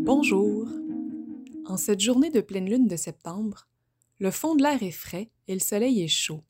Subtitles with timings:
[0.00, 0.66] Bonjour.
[1.66, 3.68] En cette journée de pleine lune de septembre,
[4.18, 6.42] le fond de l'air est frais et le soleil est chaud.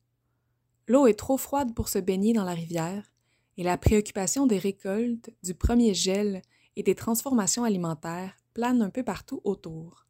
[0.87, 3.11] L'eau est trop froide pour se baigner dans la rivière
[3.57, 6.41] et la préoccupation des récoltes, du premier gel
[6.75, 10.07] et des transformations alimentaires plane un peu partout autour.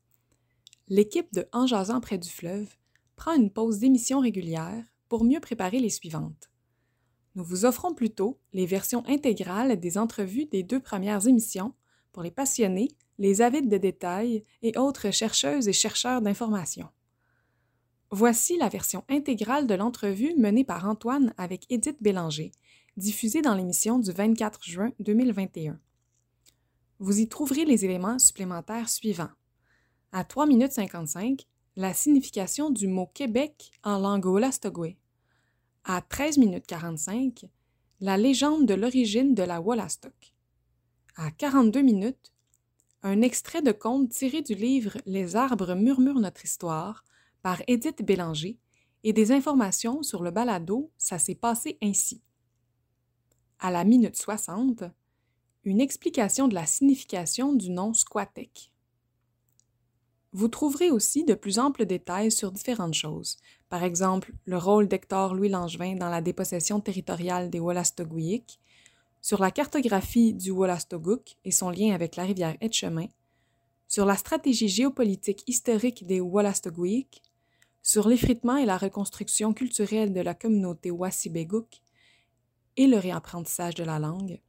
[0.87, 1.65] L'équipe de En
[1.99, 2.75] près du fleuve
[3.15, 6.48] prend une pause d'émission régulière pour mieux préparer les suivantes.
[7.35, 11.73] Nous vous offrons plutôt les versions intégrales des entrevues des deux premières émissions
[12.11, 16.89] pour les passionnés, les avides de détails et autres chercheuses et chercheurs d'informations.
[18.11, 22.51] Voici la version intégrale de l'entrevue menée par Antoine avec Édith Bélanger,
[22.97, 25.79] diffusée dans l'émission du 24 juin 2021.
[26.97, 29.29] Vous y trouverez les éléments supplémentaires suivants.
[30.11, 34.97] À 3 minutes 55, la signification du mot Québec en langue Wolastoqey.
[35.91, 37.45] À 13 minutes 45,
[37.99, 40.35] la légende de l'origine de la Wolastoq.
[41.15, 42.31] À 42 minutes,
[43.01, 47.03] un extrait de conte tiré du livre Les arbres murmurent notre histoire
[47.41, 48.59] par Édith Bélanger
[49.03, 52.21] et des informations sur le balado Ça s'est passé ainsi.
[53.57, 54.83] À la minute 60,
[55.63, 58.71] une explication de la signification du nom Squatek.
[60.31, 65.33] Vous trouverez aussi de plus amples détails sur différentes choses, par exemple le rôle d'Hector
[65.33, 68.59] Louis Langevin dans la dépossession territoriale des Wolastoqiyik,
[69.21, 73.07] sur la cartographie du Wolastoquk et son lien avec la rivière Etchemin,
[73.87, 77.23] sur la stratégie géopolitique historique des Wolastoqiyik,
[77.81, 81.81] sur l'effritement et la reconstruction culturelle de la communauté Wassibeguk
[82.77, 84.39] et le réapprentissage de la langue,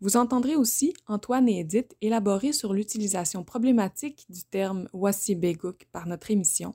[0.00, 6.30] vous entendrez aussi Antoine et Edith élaborer sur l'utilisation problématique du terme Wassibeguk par notre
[6.30, 6.74] émission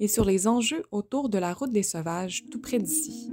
[0.00, 3.30] et sur les enjeux autour de la route des sauvages tout près d'ici.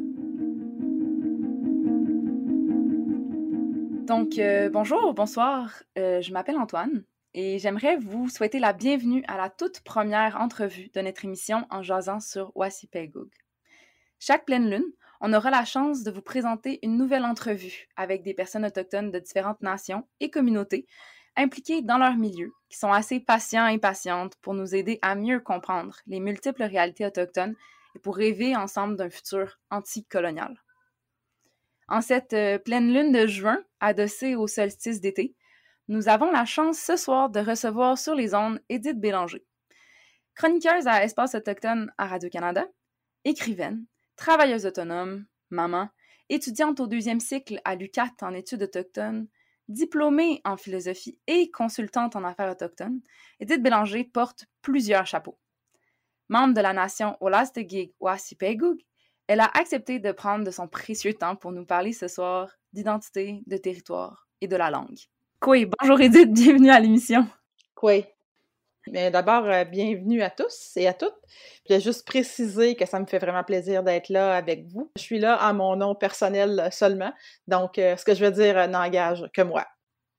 [4.05, 9.37] Donc, euh, bonjour, bonsoir, euh, je m'appelle Antoine et j'aimerais vous souhaiter la bienvenue à
[9.37, 13.29] la toute première entrevue de notre émission en jasant sur Wassipegug.
[14.19, 14.85] Chaque pleine lune,
[15.25, 19.19] on aura la chance de vous présenter une nouvelle entrevue avec des personnes autochtones de
[19.19, 20.85] différentes nations et communautés
[21.37, 25.39] impliquées dans leur milieu, qui sont assez patients et patientes pour nous aider à mieux
[25.39, 27.55] comprendre les multiples réalités autochtones
[27.95, 30.61] et pour rêver ensemble d'un futur anticolonial.
[31.87, 35.35] En cette euh, pleine lune de juin, adossée au solstice d'été,
[35.87, 39.45] nous avons la chance ce soir de recevoir sur les ondes Edith Bélanger,
[40.35, 42.65] chroniqueuse à Espace autochtone à Radio-Canada,
[43.23, 43.85] écrivaine,
[44.15, 45.89] travailleuse autonome, maman,
[46.29, 49.27] étudiante au deuxième cycle à l'UCAT en études autochtones,
[49.67, 53.01] diplômée en philosophie et consultante en affaires autochtones,
[53.39, 55.37] Edith Bélanger porte plusieurs chapeaux.
[56.29, 58.79] Membre de la nation Olastegig Wassipegug,
[59.27, 63.41] elle a accepté de prendre de son précieux temps pour nous parler ce soir d'identité,
[63.45, 64.99] de territoire et de la langue.
[65.39, 67.27] Quoi, bonjour Edith, bienvenue à l'émission.
[67.75, 68.03] Quoi,
[68.91, 71.15] mais d'abord, euh, bienvenue à tous et à toutes.
[71.27, 74.91] Je voulais juste préciser que ça me fait vraiment plaisir d'être là avec vous.
[74.97, 77.13] Je suis là en mon nom personnel seulement,
[77.47, 79.65] donc euh, ce que je veux dire euh, n'engage que moi.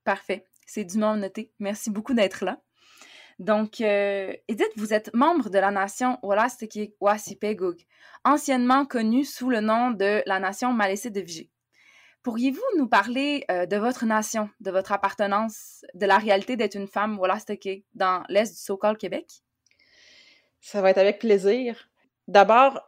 [0.04, 1.52] Parfait, c'est du nom noté.
[1.58, 2.58] Merci beaucoup d'être là.
[3.40, 6.94] Donc, Edith, vous êtes membre de la nation Wolastoqiyik
[8.24, 11.50] anciennement connue sous le nom de la nation Malécée de Vigée.
[12.24, 16.88] Pourriez-vous nous parler euh, de votre nation, de votre appartenance, de la réalité d'être une
[16.88, 19.26] femme Wolastoqey dans l'est du so Québec?
[20.62, 21.90] Ça va être avec plaisir.
[22.26, 22.80] D'abord,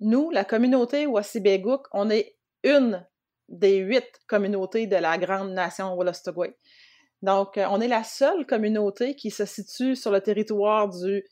[0.00, 3.06] nous, la communauté Wassibeguk, on est une
[3.50, 6.56] des huit communautés de la grande nation Wolastoqey.
[7.20, 11.22] Donc, euh, on est la seule communauté qui se situe sur le territoire du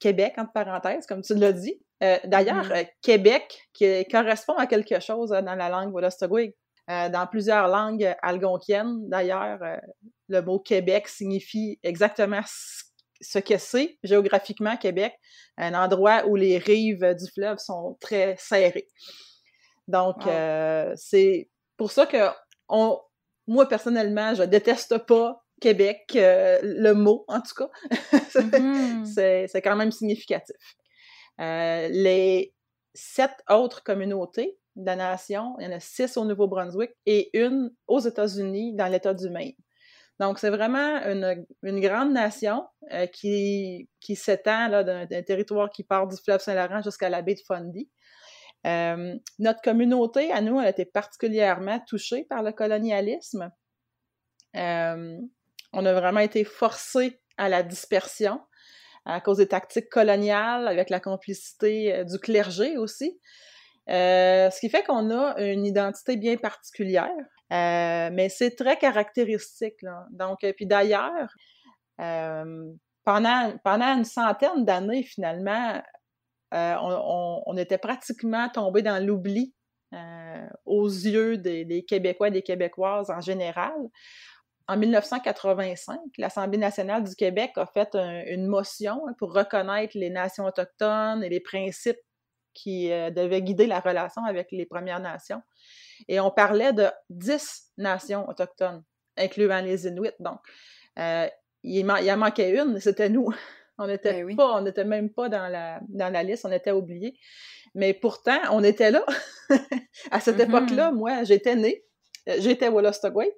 [0.00, 1.80] Québec, entre parenthèses, comme tu l'as dit.
[2.02, 2.88] Euh, d'ailleurs, mm-hmm.
[3.00, 6.56] Québec qui correspond à quelque chose dans la langue Wolastoqey.
[6.88, 9.08] Euh, dans plusieurs langues algonquiennes.
[9.08, 9.76] D'ailleurs, euh,
[10.28, 12.42] le mot Québec signifie exactement
[13.20, 15.12] ce que c'est géographiquement Québec,
[15.56, 18.86] un endroit où les rives du fleuve sont très serrées.
[19.88, 22.28] Donc, euh, c'est pour ça que
[22.68, 23.00] on,
[23.48, 27.70] moi, personnellement, je déteste pas Québec, le mot, en tout cas.
[28.36, 29.48] Mm-hmm.
[29.48, 30.56] c'est quand même significatif.
[31.38, 32.54] les
[32.94, 35.56] sept autres communautés de la nation.
[35.58, 39.54] Il y en a six au Nouveau-Brunswick et une aux États-Unis, dans l'État du Maine.
[40.18, 46.40] Donc, c'est vraiment une, grande nation euh, qui, s'étend d'un territoire qui part du fleuve
[46.40, 47.90] Saint-Laurent jusqu'à la baie de Fundy.
[48.66, 53.52] Euh, notre communauté, à nous, a été particulièrement touchée par le colonialisme.
[54.56, 55.18] Euh,
[55.72, 58.40] on a vraiment été forcés à la dispersion
[59.04, 63.20] à cause des tactiques coloniales, avec la complicité du clergé aussi.
[63.88, 67.10] Euh, ce qui fait qu'on a une identité bien particulière.
[67.50, 69.80] mais c'est très caractéristique.
[69.82, 70.06] Là.
[70.10, 71.28] Donc, puis d'ailleurs,
[71.96, 75.80] pendant, pendant une centaine d'années, finalement,
[76.52, 79.54] on, était pratiquement tombé dans l'oubli
[80.64, 83.72] aux yeux des, Québécois et des Québécoises en général
[84.68, 91.22] en 1985, l'Assemblée nationale du Québec a fait une motion pour reconnaître les nations autochtones
[91.22, 92.00] et les principes
[92.56, 95.42] qui euh, devaient guider la relation avec les Premières Nations.
[96.08, 98.82] Et on parlait de dix nations autochtones,
[99.16, 100.16] incluant les Inuits.
[100.18, 100.40] Donc,
[100.98, 101.28] euh,
[101.62, 103.28] il, en manquait une, c'était nous.
[103.78, 106.70] On n'était ben pas, on n'était même pas dans la, dans la liste, on était
[106.70, 107.18] oubliés.
[107.74, 109.04] Mais pourtant, on était là.
[110.10, 110.48] à cette mm-hmm.
[110.48, 111.84] époque-là, moi, j'étais née,
[112.38, 113.30] j'étais Wolostogway,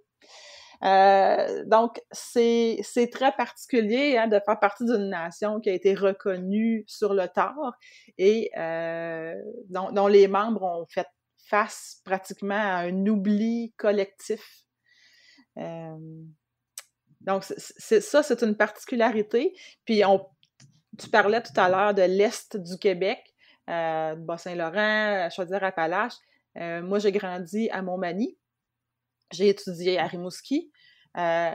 [0.85, 6.85] euh, donc, c'est très particulier hein, de faire partie d'une nation qui a été reconnue
[6.87, 7.77] sur le tard
[8.17, 9.35] et euh,
[9.69, 11.09] dont, les membres ont fait
[11.49, 14.65] face pratiquement à un oubli collectif.
[15.57, 15.97] Euh,
[17.23, 19.55] donc, ça, c'est une particularité.
[19.85, 20.03] Puis,
[20.99, 23.19] tu parlais tout à l'heure de l'Est du Québec,
[23.69, 26.19] euh, Bas-Saint-Laurent, Chaudière-Appalaches.
[26.55, 28.39] moi, j'ai grandi à Montmagny
[29.33, 30.71] j'ai étudié à Rimouski.
[31.17, 31.51] Euh,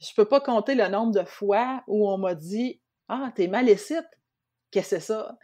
[0.00, 4.06] je peux pas compter le nombre de fois où on m'a dit Ah, t'es malécite.
[4.70, 5.38] Qu'est-ce que c'est ça?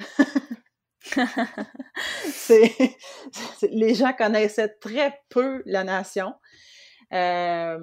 [3.70, 6.34] les gens connaissaient très peu la nation.
[7.12, 7.78] Euh,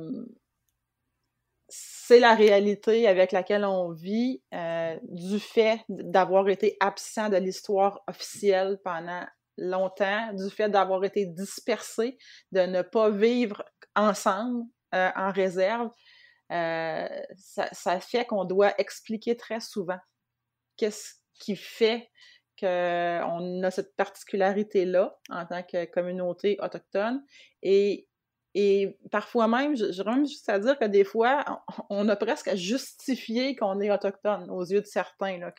[1.67, 8.01] c'est la réalité avec laquelle on vit euh, du fait d'avoir été absent de l'histoire
[8.07, 9.25] officielle pendant
[9.57, 12.17] longtemps, du fait d'avoir été dispersé,
[12.51, 13.63] de ne pas vivre
[13.95, 15.89] ensemble, euh, en réserve,
[16.51, 17.07] euh,
[17.37, 19.99] ça, fait qu'on doit expliquer très souvent
[20.77, 22.09] qu'est-ce qui fait
[22.59, 27.23] qu'on a cette particularité-là en tant que communauté autochtone.
[27.61, 28.07] Et,
[29.11, 31.43] parfois même, j'aurais même juste à dire que des fois,
[31.89, 35.53] on, a presque à justifier qu'on est autochtone aux yeux de certains, là,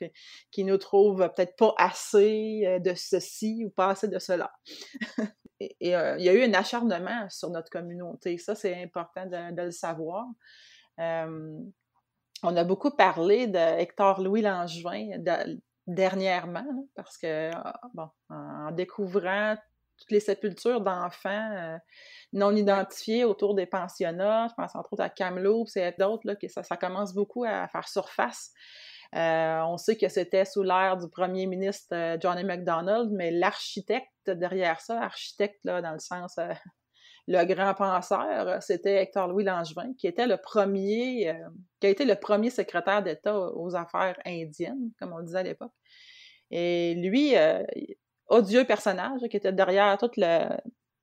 [0.50, 4.50] qui nous trouvent peut-être pas assez euh, de ceci ou pas assez de cela.
[5.62, 8.38] euh, il y a eu un acharnement sur notre communauté.
[8.38, 10.26] Ça, c'est important de, le savoir.
[10.98, 11.72] on
[12.42, 15.18] a beaucoup parlé de Hector Louis Langevin
[15.86, 16.66] dernièrement,
[16.96, 19.56] parce que, ah, bon, en découvrant
[19.98, 21.78] toutes les sépultures d'enfants euh,
[22.32, 26.76] non identifiés autour des pensionnats, je pense entre autres à Kamloops et d'autres, que ça,
[26.76, 28.52] commence beaucoup à faire surface.
[29.14, 34.10] Euh, on sait que c'était sous l'ère du premier ministre euh, Johnny MacDonald, mais l'architecte
[34.26, 36.52] derrière ça, architecte là, dans le sens euh,
[37.28, 41.34] le grand penseur, c'était Hector Louis Langevin, qui était le premier,
[41.80, 45.72] qui a été le premier secrétaire d'État aux affaires indiennes, comme on disait à l'époque.
[46.52, 47.34] Et lui,
[48.28, 50.56] odieux personnage qui était derrière tout le,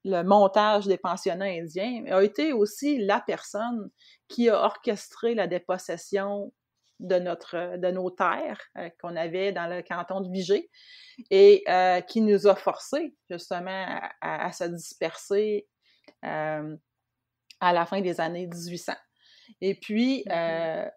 [0.05, 3.89] le montage des pensionnats indiens, a été aussi la personne
[4.27, 6.53] qui a orchestré la dépossession
[7.03, 10.69] de, notre, de nos terres euh, qu'on avait dans le canton de Vigée
[11.29, 15.67] et euh, qui nous a forcés justement à, se disperser
[16.25, 16.75] euh,
[17.59, 18.93] à la fin des années 1800.
[19.61, 20.91] Et puis, mm-hmm.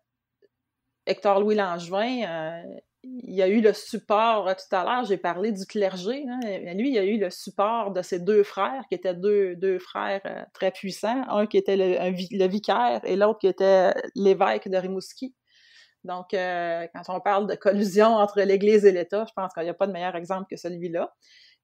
[1.07, 2.63] Hector Louis Langevin,
[3.03, 6.25] il y a eu le support, tout à l'heure, j'ai parlé du clergé.
[6.29, 6.41] Hein,
[6.75, 10.47] lui, il a eu le support de ses deux frères, qui étaient deux, deux frères
[10.53, 11.23] très puissants.
[11.29, 15.35] Un qui était le, le vicaire et l'autre qui était l'évêque de Rimouski.
[16.07, 19.69] Donc, euh, quand on parle de collusion entre l'Église et l'État, je pense qu'il n'y
[19.69, 21.13] a pas de meilleur exemple que celui-là.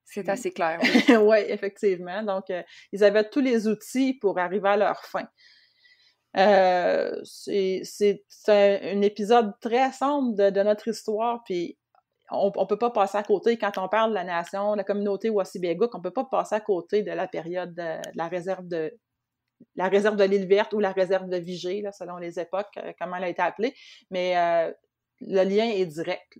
[0.05, 0.79] C'est assez clair.
[1.21, 2.23] Oui, effectivement.
[2.23, 5.27] Donc, euh, ils avaient tous les outils pour arriver à leur fin.
[6.35, 11.77] Euh, c'est un, épisode très sombre de, notre histoire, puis
[12.31, 15.29] on ne peut pas passer à côté, quand on parle de la nation, la communauté
[15.29, 18.91] Wassibégouk, on ne peut pas passer à côté de la période de la réserve de,
[19.75, 23.17] la réserve de l'île verte ou la réserve de Vigée, selon les époques, euh, comment
[23.17, 23.73] elle a été appelée.
[24.09, 24.71] Mais euh,
[25.21, 26.37] le lien est direct.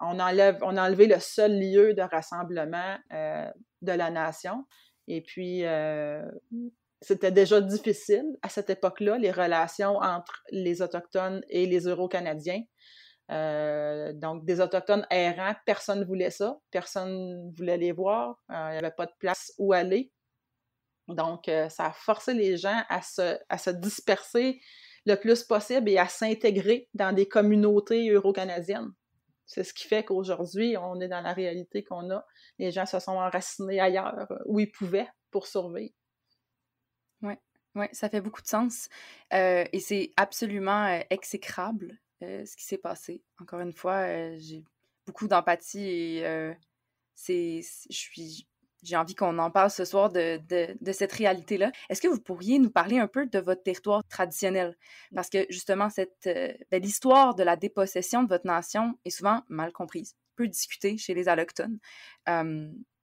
[0.00, 3.50] On, enlève, on a enlevé le seul lieu de rassemblement euh,
[3.82, 4.66] de la nation.
[5.08, 5.64] Et puis,
[7.00, 12.62] c'était déjà difficile à cette époque-là, les relations entre les Autochtones et les Euro-Canadiens.
[13.28, 18.78] donc, des Autochtones errants, personne ne voulait ça, personne ne voulait les voir, il n'y
[18.78, 20.12] avait pas de place où aller.
[21.14, 24.60] Donc, euh, ça a forcé les gens à se, disperser
[25.06, 28.92] le plus possible et à s'intégrer dans des communautés euro-canadiennes.
[29.46, 32.24] C'est ce qui fait qu'aujourd'hui, on est dans la réalité qu'on a.
[32.58, 35.94] Les gens se sont enracinés ailleurs où ils pouvaient pour survivre.
[37.22, 37.34] Oui,
[37.74, 38.88] ouais, ça fait beaucoup de sens.
[39.32, 43.24] Euh, et c'est absolument euh, exécrable ce qui s'est passé.
[43.40, 44.62] Encore une fois, j'ai
[45.06, 46.54] beaucoup d'empathie et
[47.14, 48.46] c'est, je suis
[48.82, 51.72] j'ai envie qu'on en parle ce soir de, de, cette réalité-là.
[51.88, 54.76] Est-ce que vous pourriez nous parler un peu de votre territoire traditionnel?
[55.14, 59.42] Parce que justement, cette euh, ben, l'histoire de la dépossession de votre nation est souvent
[59.48, 61.78] mal comprise, peu discutée chez les allochtones.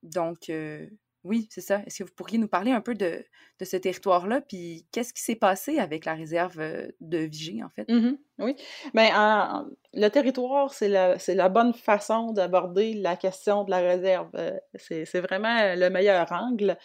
[0.03, 0.88] donc, euh,
[1.24, 1.82] oui, c'est ça.
[1.86, 3.24] Est-ce que vous pourriez nous parler un peu de,
[3.60, 7.70] de ce territoire-là, puis qu'est-ce qui s'est passé avec la réserve euh, de Vigée, en
[7.70, 7.90] fait?
[7.90, 8.56] Mmh oui.
[8.94, 14.30] Bien, le territoire, c'est la, bonne façon d'aborder la question de la réserve.
[14.36, 16.78] Euh, c'est vraiment le meilleur angle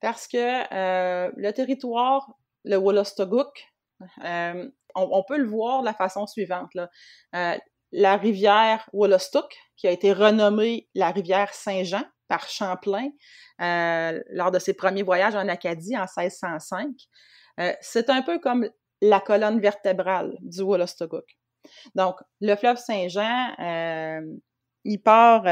[0.00, 0.36] parce que
[0.74, 2.28] euh, le territoire,
[2.64, 3.72] le Wolostoguk,
[4.96, 6.72] on, peut le voir de la façon suivante.
[7.92, 13.08] La rivière Wolostuk, qui a été renommée la rivière Saint-Jean, par Champlain
[13.60, 16.88] euh, lors de ses premiers voyages en Acadie en 1605.
[17.60, 18.68] Euh, c'est un peu comme
[19.00, 21.24] la colonne vertébrale du Wolastoquk.
[21.94, 24.20] Donc, le fleuve Saint-Jean, euh,
[24.84, 25.42] il part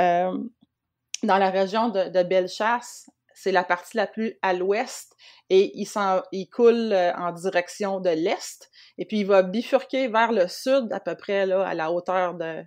[1.23, 5.17] dans la région de, de Bellechasse, c'est la partie la plus à l'ouest,
[5.51, 5.89] et il,
[6.33, 11.01] il coule en direction de l'est, et puis il va bifurquer vers le sud, à
[11.01, 12.63] peu près là, à la hauteur de,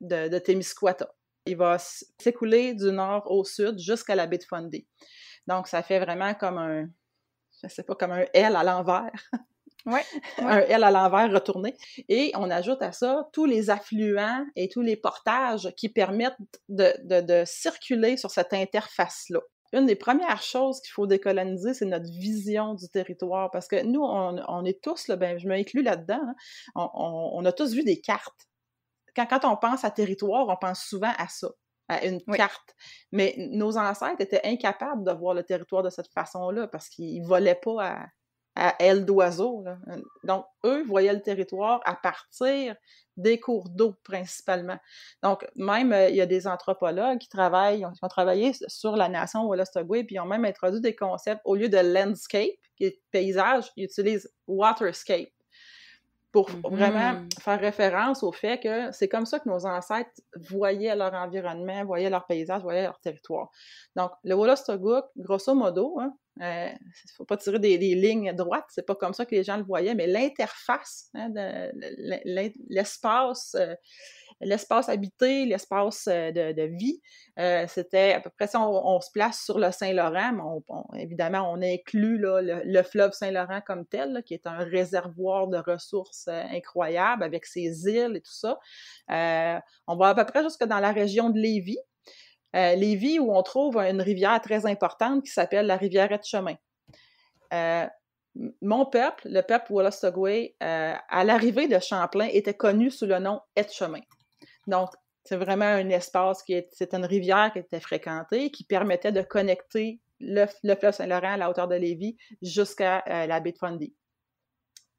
[0.00, 1.15] de, de Témiscouata
[1.46, 4.86] il va s'écouler du nord au sud jusqu'à la baie de Fundy.
[5.46, 6.86] Donc, ça fait vraiment comme un,
[7.62, 9.12] je sais pas, comme un L à l'envers.
[9.86, 10.02] Ouais,
[10.38, 11.74] un L à l'envers retourné.
[12.08, 16.36] Et on ajoute à ça tous les affluents et tous les portages qui permettent
[16.68, 19.40] de, de, circuler sur cette interface-là.
[19.72, 23.50] Une des premières choses qu'il faut décoloniser, c'est notre vision du territoire.
[23.50, 26.34] Parce que nous, on, est tous, là, ben, je m'inclus là-dedans, hein,
[26.74, 28.46] on, on, a tous vu des cartes
[29.16, 31.48] quand, on pense à territoire, on pense souvent à ça,
[31.88, 32.74] à une carte.
[33.12, 37.26] Mais nos ancêtres étaient incapables de voir le territoire de cette façon-là parce qu'ils ne
[37.26, 38.06] volaient pas à,
[38.56, 39.64] à aile d'oiseau.
[40.24, 42.74] Donc, eux voyaient le territoire à partir
[43.16, 44.78] des cours d'eau principalement.
[45.22, 49.08] Donc, même, euh, il y a des anthropologues qui travaillent, qui ont travaillé sur la
[49.08, 53.02] nation Wolastoqua, puis ils ont même introduit des concepts, au lieu de landscape, qui est
[53.10, 55.28] paysage, ils utilisent waterscape
[56.36, 57.40] pour vraiment mm-hmm.
[57.40, 60.10] faire référence au fait que c'est comme ça que nos ancêtres
[60.50, 63.48] voyaient leur environnement, voyaient leur paysage, voyaient leur territoire.
[63.94, 66.76] Donc, le Wolostoguk, grosso modo, il hein, ne euh,
[67.16, 69.94] faut pas tirer des, lignes droites, c'est pas comme ça que les gens le voyaient,
[69.94, 71.30] mais l'interface, hein,
[72.68, 73.74] l'espace, euh,
[74.40, 77.00] l'espace habité, l'espace euh, de, vie,
[77.68, 82.18] c'était à peu près ça, on, se place sur le Saint-Laurent, mais évidemment, on inclut
[82.18, 87.86] là, le, fleuve Saint-Laurent comme tel, qui est un réservoir de ressources incroyable avec ses
[87.86, 88.58] îles et tout ça.
[89.08, 91.78] on va à peu près jusque dans la région de Lévis,
[92.56, 96.56] euh, Lévis, où on trouve une rivière très importante qui s'appelle la rivière Etchemin.
[97.52, 97.86] Euh,
[98.62, 100.30] mon peuple, le peuple Wolastoqua,
[100.62, 104.00] euh, à l'arrivée de Champlain, était connu sous le nom Etchemin.
[104.66, 104.90] Donc,
[105.24, 109.22] c'est vraiment un espace qui est, c'est une rivière qui était fréquentée, qui permettait de
[109.22, 113.94] connecter le, fleuve Saint-Laurent à la hauteur de Lévis jusqu'à la baie de Fundy.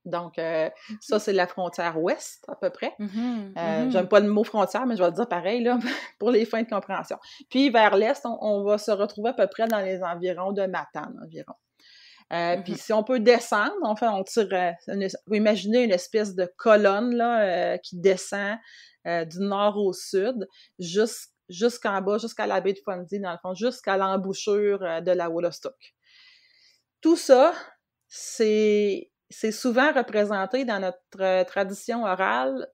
[0.07, 0.69] Donc, euh,
[1.01, 2.93] ça, c'est la frontière ouest, à peu près.
[2.97, 5.77] Mmh euh, mmh j'aime pas le mot frontière, mais je vais le dire pareil, là,
[6.19, 7.17] pour les fins de compréhension.
[7.49, 11.19] Puis, vers l'est, on, va se retrouver à peu près dans les environs de Matane,
[11.23, 11.53] environ.
[12.33, 14.49] Euh, puis, si on peut descendre, enfin, on tire,
[15.27, 18.57] vous imaginez une espèce de colonne, là, qui descend
[19.05, 23.95] du nord au sud, jusqu'en bas, jusqu'à la baie de Fundy, dans le fond, jusqu'à
[23.95, 25.95] l'embouchure de la Woolostock.
[26.99, 27.53] Tout ça,
[28.07, 32.67] c'est c'est souvent représenté dans notre euh, tradition orale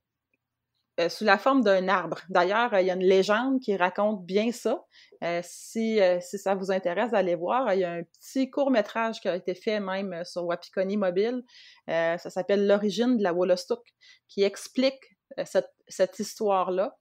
[1.00, 2.20] euh, sous la forme d'un arbre.
[2.30, 4.84] D'ailleurs, il y a une légende qui raconte bien ça.
[5.24, 9.36] Euh, si, ça vous intéresse d'aller voir, il y a un petit court-métrage qui a
[9.36, 11.44] été fait même sur Wapikoni Mobile.
[11.88, 13.84] ça s'appelle L'origine de la Wolostuk,
[14.28, 16.96] qui explique cette histoire-là.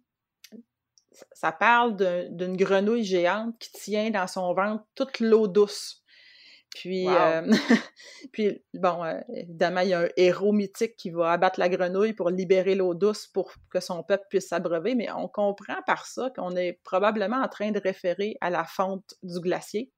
[1.33, 1.97] Ça parle
[2.31, 6.01] d'une grenouille géante qui tient dans son ventre toute l'eau douce.
[6.75, 7.43] Puis, euh,
[8.33, 12.14] puis bon, euh, évidemment, il y a un héros mythique qui va abattre la grenouille
[12.14, 16.31] pour libérer l'eau douce pour que son peuple puisse s'abreuver, mais on comprend par ça
[16.35, 19.93] qu'on est probablement en train de référer à la fonte du glacier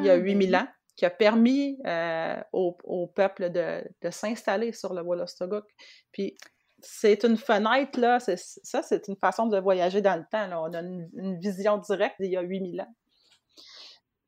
[0.00, 4.94] il y a 8000 ben ans, qui a permis euh, au, peuple de, s'installer sur
[4.94, 5.64] le Wolostoguk.
[6.12, 6.36] Puis
[6.80, 10.46] c'est une fenêtre, là, ça, c'est une façon de voyager dans le temps.
[10.46, 10.60] Là.
[10.60, 12.94] On a une, une vision directe d'il y a 8000 ans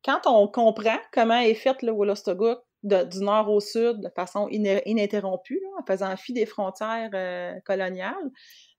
[0.05, 5.61] quand on comprend comment est fait le Wolostoguk du nord au sud de façon ininterrompue,
[5.79, 8.15] en faisant fi des frontières euh, coloniales,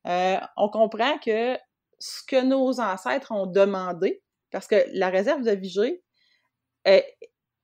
[0.08, 1.56] euh, on comprend que
[2.00, 6.04] ce que nos ancêtres ont demandé, parce que la réserve de Vigée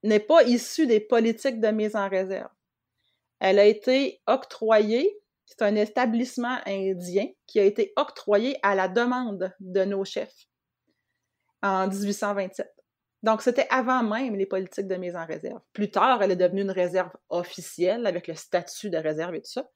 [0.03, 2.51] n'est pas issue des politiques de mise en réserve.
[3.39, 9.51] Elle a été octroyée, c'est un établissement indien qui a été octroyé à la demande
[9.59, 10.47] de nos chefs
[11.63, 12.76] en 1827.
[13.27, 15.59] Donc, c'était avant même les politiques de mise en réserve.
[15.73, 19.51] Plus tard, elle est devenue une réserve officielle avec le statut de réserve et tout
[19.51, 19.69] ça.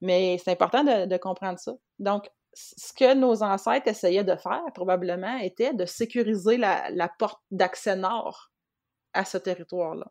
[0.00, 1.72] Mais c'est important de, comprendre ça.
[2.00, 7.94] Donc, ce que nos ancêtres essayaient de faire, probablement, était de sécuriser la, porte d'accès
[7.94, 8.50] nord
[9.12, 10.10] à ce territoire-là.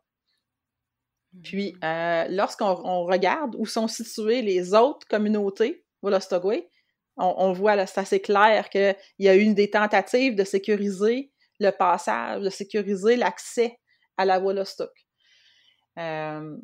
[1.42, 1.84] Puis, mmh.
[1.84, 6.66] euh, lorsqu'on regarde où sont situées les autres communautés Wolostogwe,
[7.18, 11.30] on, on voit, c'est assez clair qu'il y a eu des tentatives de sécuriser
[11.60, 13.78] le passage, de sécuriser l'accès
[14.16, 14.90] à la Wolostok.
[15.98, 16.56] Euh,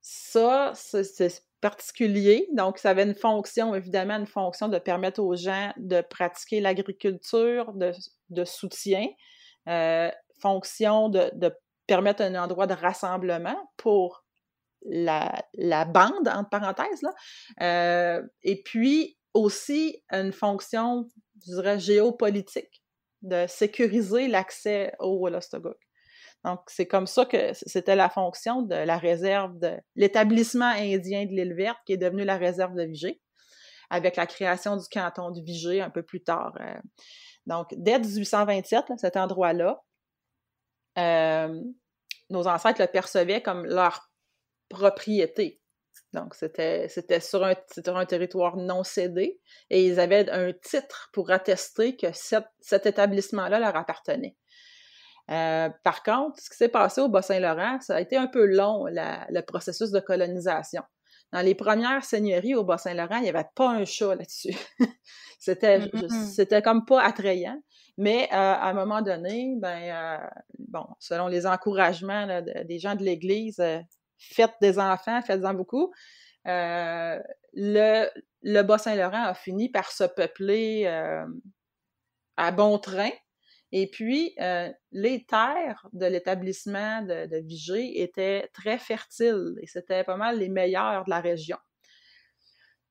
[0.00, 2.48] ça, c'est particulier.
[2.52, 7.72] Donc, ça avait une fonction, évidemment, une fonction de permettre aux gens de pratiquer l'agriculture
[7.74, 9.06] de, soutien,
[9.68, 11.30] euh, fonction de,
[11.86, 14.24] permettre un endroit de rassemblement pour
[14.84, 15.44] la,
[15.86, 17.12] bande, entre parenthèses, là.
[17.60, 21.06] Euh, et puis aussi une fonction,
[21.46, 22.81] je dirais, géopolitique
[23.22, 25.78] de sécuriser l'accès au Wolostoguk.
[26.44, 31.30] Donc, c'est comme ça que c'était la fonction de la réserve de l'établissement indien de
[31.30, 33.20] l'île verte, qui est devenu la réserve de Vigée,
[33.90, 36.52] avec la création du canton de Vigée un peu plus tard.
[36.60, 36.74] Euh.
[37.46, 39.82] Donc, dès 1827, cet endroit-là,
[40.98, 41.62] euh,
[42.28, 44.10] nos ancêtres le percevaient comme leur
[44.68, 45.61] propriété.
[46.12, 46.88] Donc, c'était,
[47.20, 47.54] sur un,
[47.86, 49.40] un territoire non cédé
[49.70, 54.36] et ils avaient un titre pour attester que cet établissement-là leur appartenait.
[55.30, 58.84] Euh, par contre, ce qui s'est passé au Bas-Saint-Laurent, ça a été un peu long,
[58.86, 60.82] le processus de colonisation.
[61.32, 64.54] Dans les premières seigneuries au Bas-Saint-Laurent, il n'y avait pas un chat là-dessus.
[65.38, 66.34] c'était, mm-hmm.
[66.34, 67.58] c'était comme pas attrayant.
[67.96, 70.26] Mais euh, à un moment donné, ben, euh,
[70.58, 73.62] bon, selon les encouragements des gens de l'Église,
[74.30, 75.92] faites des enfants, faites-en beaucoup.
[76.44, 77.20] le,
[78.42, 80.86] le Bas-Saint-Laurent a fini par se peupler
[82.36, 83.10] à bon train
[83.72, 90.04] et puis, euh, les terres de l'établissement de, de, Vigée étaient très fertiles et c'était
[90.04, 91.56] pas mal les meilleures de la région.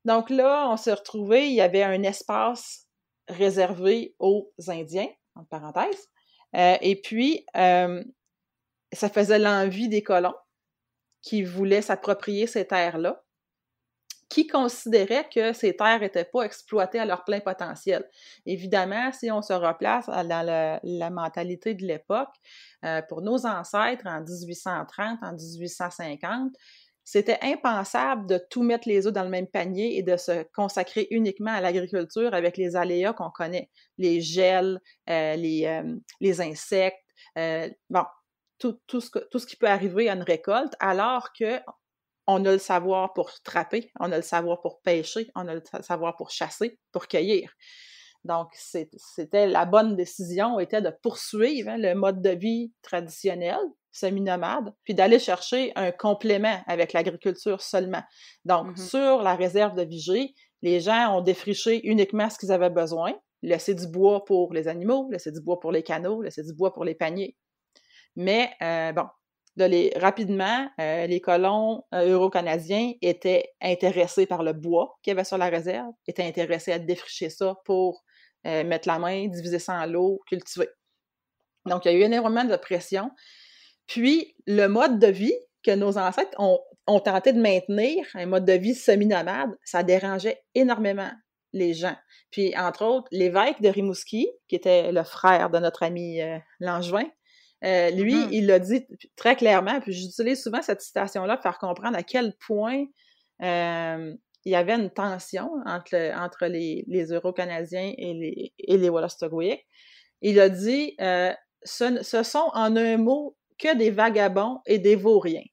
[0.03, 2.87] Donc là, on s'est retrouvé, il y avait un espace
[3.27, 6.09] réservé aux Indiens, en parenthèse,
[6.55, 8.03] euh, et puis euh,
[8.91, 10.33] ça faisait l'envie des colons
[11.22, 13.24] qui voulaient s'approprier ces terres-là
[14.31, 18.10] qui considéraient que ces terres n'étaient pas exploitées à leur plein potentiel.
[18.46, 22.34] Évidemment, si on se replace dans la mentalité de l'époque,
[22.86, 26.53] euh, pour nos ancêtres en 1830, en 1850,
[27.03, 31.07] c'était impensable de tout mettre les œufs dans le même panier et de se consacrer
[31.12, 34.79] uniquement à l'agriculture avec les aléas qu'on connaît, les gels,
[35.10, 37.03] euh, les, euh, les, insectes,
[37.90, 38.05] bon,
[38.61, 41.59] tout, tout, ce tout, ce qui peut arriver à une récolte, alors que
[42.27, 45.63] on a le savoir pour trapper, on a le savoir pour pêcher, on a le
[45.81, 47.51] savoir pour chasser, pour cueillir.
[48.24, 53.57] Donc, c'était la bonne décision, était de poursuivre hein, le mode de vie traditionnel,
[53.91, 58.03] semi-nomade, puis d'aller chercher un complément avec l'agriculture seulement.
[58.45, 58.89] Donc, mm-hmm.
[58.89, 63.74] sur la réserve de Vigée, les gens ont défriché uniquement ce qu'ils avaient besoin, laissé
[63.74, 66.85] du bois pour les animaux, laissé du bois pour les canaux, laissé du bois pour
[66.85, 67.35] les paniers.
[68.15, 69.05] Mais, euh, bon,
[69.95, 75.37] rapidement, euh, les colons euh, euro-canadiens étaient intéressés par le bois qu'il y avait sur
[75.37, 78.03] la réserve, étaient intéressés à défricher ça pour
[78.47, 80.69] euh, mettre la main, diviser ça en l'eau, cultiver.
[81.65, 83.11] Donc, il y a eu énormément de pression.
[83.87, 86.59] Puis, le mode de vie que nos ancêtres ont,
[87.05, 91.09] tenté de maintenir, un mode de vie semi-nomade, ça dérangeait énormément
[91.53, 91.95] les gens.
[92.31, 96.19] Puis, entre autres, l'évêque de Rimouski, qui était le frère de notre ami
[96.59, 97.05] Langevin,
[97.63, 98.29] euh, lui, mm-hmm.
[98.31, 102.33] il l'a dit très clairement, puis j'utilise souvent cette citation-là pour faire comprendre à quel
[102.37, 102.85] point
[103.43, 109.65] euh, il y avait une tension entre, entre les, les Euro-Canadiens et les, et les
[110.21, 111.31] Il a dit euh,
[111.63, 115.43] ce, ce, sont en un mot que des vagabonds et des vauriens.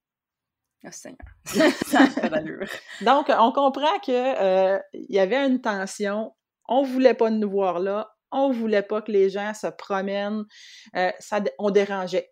[0.84, 1.18] Oh Seigneur,
[3.02, 4.14] Donc, on comprend qu'il
[4.94, 6.32] il y avait une tension.
[6.68, 10.44] On voulait pas nous voir là on voulait pas que les gens se promènent,
[10.96, 12.30] euh, ça, on dérangeait.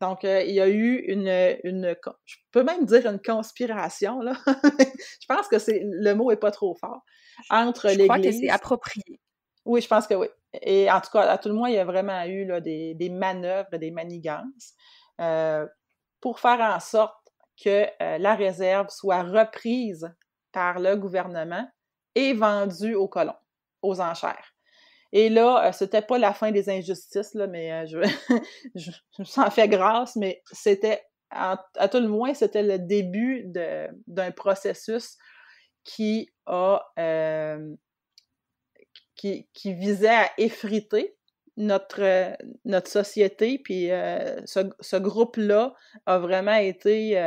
[0.00, 4.34] Donc, euh, il y a eu une, une, je peux même dire une conspiration, là.
[4.46, 7.02] je pense que c'est, le mot est pas trop fort,
[7.48, 9.20] entre les Je crois que c'est approprié.
[9.64, 10.28] Oui, je pense que oui.
[10.62, 12.94] Et en tout cas, à tout le moins, il y a vraiment eu là, des,
[12.94, 14.74] des manœuvres, des manigances
[15.20, 15.66] euh,
[16.20, 17.16] pour faire en sorte
[17.62, 17.86] que
[18.18, 20.10] la réserve soit reprise
[20.52, 21.66] par le gouvernement
[22.14, 23.36] et vendue aux colons,
[23.82, 24.55] aux enchères.
[25.16, 28.00] Et là, euh, c'était pas la fin des injustices, là, mais euh, je,
[28.74, 31.56] je, me sens fait grâce, mais c'était, à,
[31.90, 35.16] tout le moins, c'était le début d'un processus
[35.84, 37.74] qui a, euh,
[39.14, 41.16] qui, qui, visait à effriter
[41.56, 43.86] notre, notre société, puis
[44.44, 45.72] ce, groupe-là
[46.04, 47.18] a vraiment été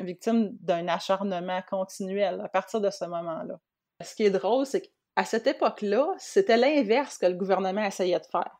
[0.00, 3.60] victime d'un acharnement continuel à partir de ce moment-là.
[4.02, 8.26] Ce qui est drôle, c'est qu'à cette époque-là, c'était l'inverse que le gouvernement essayait de
[8.30, 8.56] faire.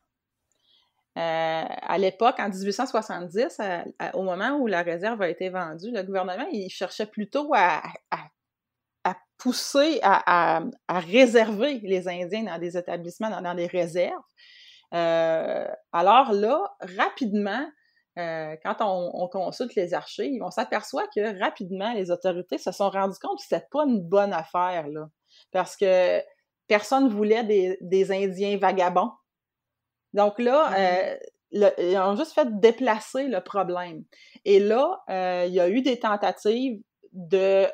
[1.15, 3.59] à l'époque, en 1870,
[4.13, 7.81] au moment où la réserve a été vendue, le gouvernement il cherchait plutôt à,
[9.37, 14.21] pousser, à, réserver les Indiens dans des établissements, dans des réserves,
[14.93, 16.59] euh, alors là,
[16.97, 17.65] rapidement,
[18.19, 23.17] euh, quand on, consulte les archives, on s'aperçoit que rapidement, les autorités se sont rendues
[23.21, 25.09] compte que c'était pas une bonne affaire, là,
[25.51, 26.21] parce que
[26.71, 29.11] personne voulait des, Indiens vagabonds.
[30.13, 31.19] Donc là, mm-hmm.
[31.53, 34.05] euh, ils ont juste fait déplacer le problème.
[34.45, 35.03] Et là,
[35.45, 36.81] il y a eu des tentatives
[37.11, 37.67] de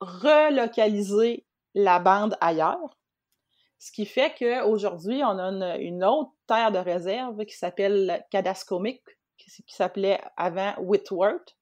[0.00, 2.98] relocaliser la bande ailleurs.
[3.78, 9.02] Ce qui fait qu'aujourd'hui, on a une, autre terre de réserve qui s'appelle Cadascomic,
[9.38, 11.56] qui, s'appelait avant Whitworth.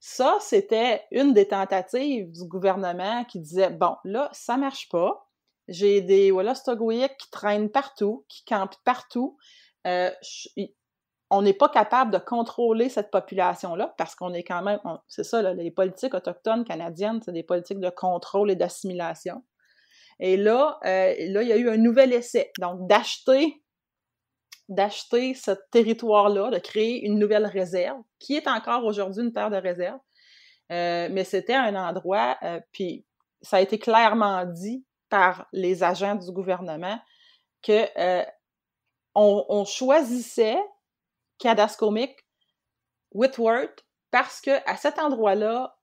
[0.00, 5.25] Ça, c'était une des tentatives du gouvernement qui disait bon, là, ça marche pas.
[5.68, 9.36] J'ai des Wallastogwiek qui traînent partout, qui campent partout.
[9.86, 10.10] Euh,
[11.30, 15.42] on n'est pas capable de contrôler cette population-là parce qu'on est quand même, c'est ça,
[15.54, 19.44] les politiques autochtones canadiennes, c'est des politiques de contrôle et d'assimilation.
[20.20, 23.62] Et là, euh, là, il y a eu un nouvel essai, donc d'acheter
[24.68, 29.56] d'acheter ce territoire-là, de créer une nouvelle réserve, qui est encore aujourd'hui une terre de
[29.56, 30.00] réserve.
[30.72, 32.36] Euh, mais c'était un endroit,
[32.72, 33.06] puis
[33.42, 36.98] ça a été clairement dit par les agents du gouvernement
[37.62, 37.86] que
[39.14, 40.58] on, choisissait
[41.38, 42.14] Cadascomic,
[43.12, 45.76] Whitworth, parce que à cet endroit-là,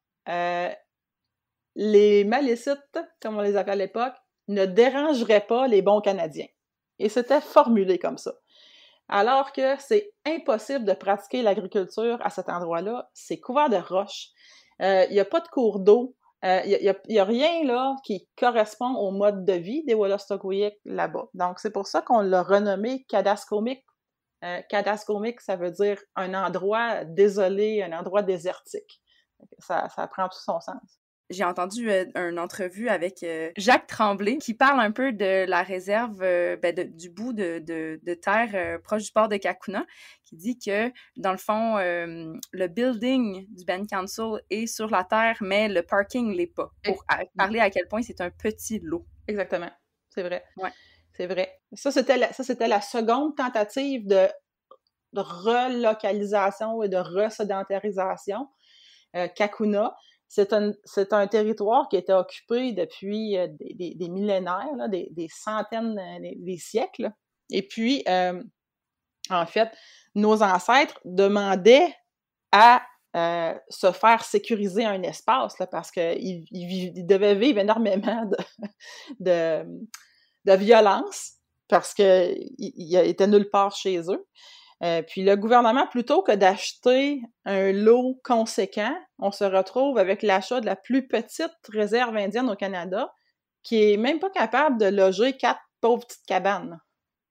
[1.75, 4.13] les Malécites, comme on les appelait à l'époque,
[4.47, 6.47] ne dérangerait pas les bons Canadiens.
[6.99, 8.33] Et c'était formulé comme ça.
[9.09, 14.29] Alors que c'est impossible de pratiquer l'agriculture à cet endroit-là, c'est couvert de roches,
[14.81, 18.27] euh, il n'y a pas de cours d'eau, euh, il n'y a, rien là qui
[18.37, 21.27] correspond au mode de vie des Wolastoqiyik là-bas.
[21.33, 23.83] Donc c'est pour ça qu'on l'a renommé Cadascomic.
[24.43, 24.61] Euh,
[25.39, 29.01] ça veut dire un endroit désolé, un endroit désertique.
[29.59, 31.02] Ça, ça prend tout son sens
[31.33, 35.63] j'ai entendu euh, une entrevue avec euh, Jacques Tremblay qui parle un peu de la
[35.63, 39.85] réserve euh, ben, du bout de, de, terre proche du port de Kakuna,
[40.23, 45.37] qui dit que dans le fond, le building du Ben Council est sur la terre,
[45.41, 46.71] mais le parking l'est pas.
[46.83, 47.03] Pour
[47.37, 49.05] parler à quel point c'est un petit lot.
[49.27, 49.71] Exactement,
[50.09, 50.43] c'est vrai.
[50.57, 50.71] Ouais.
[51.13, 51.59] C'est vrai.
[51.73, 54.27] Ça, c'était la, ça, la seconde tentative de,
[55.13, 58.47] de relocalisation et de resédentarisation.
[59.35, 59.95] Kakuna
[60.27, 60.53] c'est
[61.13, 67.11] un, territoire qui été occupé depuis euh, des, millénaires, des, centaines, euh, des, siècles.
[67.51, 68.41] Et puis, euh,
[69.29, 69.69] en fait,
[70.15, 71.93] nos ancêtres demandaient
[72.51, 72.83] à
[73.69, 78.37] se faire sécuriser un espace parce qu'ils ils, devaient vivre énormément de,
[79.19, 79.65] de,
[80.45, 81.33] de violence
[81.67, 84.25] parce qu'ils étaient nulle part chez eux.
[84.83, 90.59] Euh, puis le gouvernement, plutôt que d'acheter un lot conséquent, on se retrouve avec l'achat
[90.59, 93.13] de la plus petite réserve indienne au Canada,
[93.63, 96.81] qui est même pas capable de loger quatre pauvres petites cabanes.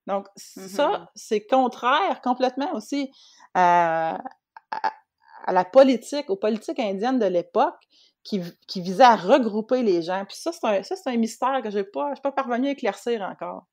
[0.06, 1.06] Donc ça, mm-hmm.
[1.14, 3.12] c'est contraire complètement aussi
[3.54, 4.18] à,
[5.46, 7.76] la politique, aux politiques indiennes de l'époque,
[8.24, 10.24] qui, qui visaient à regrouper les gens.
[10.24, 13.66] Puis ça, c'est un, un mystère que je n'ai pas, pas parvenu à éclaircir encore.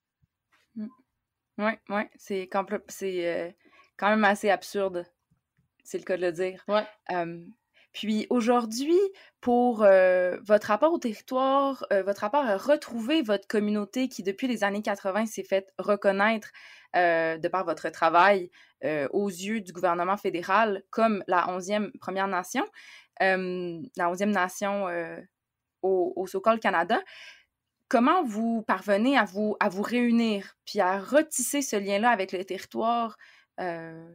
[0.75, 0.85] Oui,
[1.57, 1.75] mm.
[1.89, 2.49] oui, c'est
[2.87, 3.51] c'est euh,
[3.99, 5.05] quand même assez absurde,
[5.83, 6.63] c'est le cas de le dire.
[6.67, 6.85] Ouais.
[7.91, 8.97] puis aujourd'hui,
[9.41, 14.47] pour euh, votre rapport au territoire, euh, votre rapport à retrouver votre communauté qui, depuis
[14.47, 16.49] les années 80, s'est fait reconnaître
[16.95, 18.49] euh, de par votre travail
[19.11, 22.65] aux yeux du gouvernement fédéral comme la 11e Première Nation,
[23.19, 24.85] la 11e Nation
[25.81, 27.01] au, au Canada
[27.89, 32.45] comment vous parvenez à vous, à vous réunir, puis à retisser ce lien-là avec le
[32.45, 33.17] territoire
[33.59, 34.07] euh,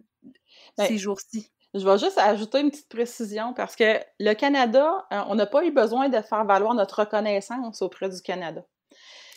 [0.77, 1.51] ben, ces jours-ci?
[1.75, 5.65] Je vais juste ajouter une petite précision parce que le Canada, euh, on n'a pas
[5.65, 8.65] eu besoin de faire valoir notre reconnaissance auprès du Canada.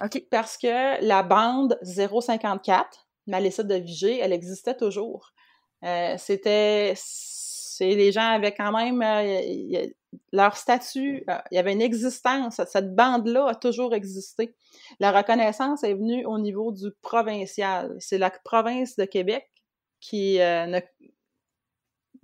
[0.03, 0.23] OK.
[0.29, 5.31] Parce que la bande 054, Malécite de Vigée, elle existait toujours.
[5.83, 6.93] Euh, c'était.
[7.79, 9.03] Les gens avaient quand même
[10.31, 12.59] leur statut, il y avait une existence.
[12.67, 14.55] Cette bande-là a toujours existé.
[14.99, 17.95] La reconnaissance est venue au niveau du provincial.
[17.99, 19.47] C'est la province de Québec
[20.07, 20.65] qui euh,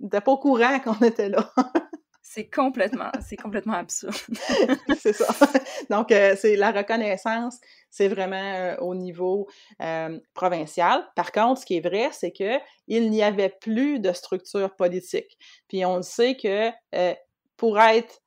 [0.00, 1.50] n'était pas au courant qu'on était là.
[2.26, 4.16] C'est complètement, c'est complètement absurde.
[4.98, 5.32] c'est ça.
[5.88, 9.46] Donc, euh, c'est la reconnaissance, c'est vraiment euh, au niveau
[9.80, 11.06] euh, provincial.
[11.14, 15.38] Par contre, ce qui est vrai, c'est que il n'y avait plus de structure politique.
[15.68, 16.70] Puis on sait que
[17.56, 18.23] pour être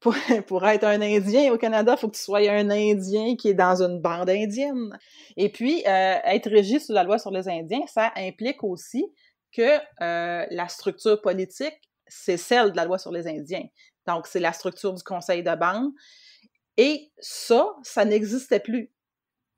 [0.46, 3.54] pour, être un Indien au Canada, il faut que tu sois un Indien qui est
[3.54, 4.96] dans une bande indienne.
[5.36, 9.04] Et puis, être régi sous la loi sur les Indiens, ça implique aussi
[9.52, 13.66] que la structure politique c'est celle de la loi sur les Indiens.
[14.06, 15.90] Donc, c'est la structure du conseil de bande.
[16.76, 18.92] Et ça, ça n'existait plus.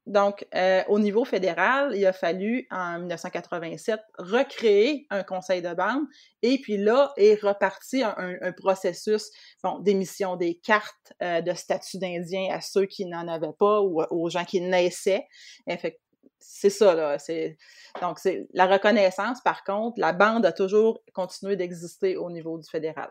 [0.08, 6.04] Donc, euh, au niveau fédéral, il a fallu, en 1987, recréer un conseil de bande.
[6.40, 9.30] Et puis là est reparti un, processus
[9.80, 14.30] d'émission des cartes euh, de statut d'Indien à ceux qui n'en avaient pas ou aux
[14.30, 15.26] gens qui naissaient.
[16.40, 17.18] C'est ça, là.
[18.00, 22.68] Donc, c'est la reconnaissance, par contre, la bande a toujours continué d'exister au niveau du
[22.68, 23.10] fédéral.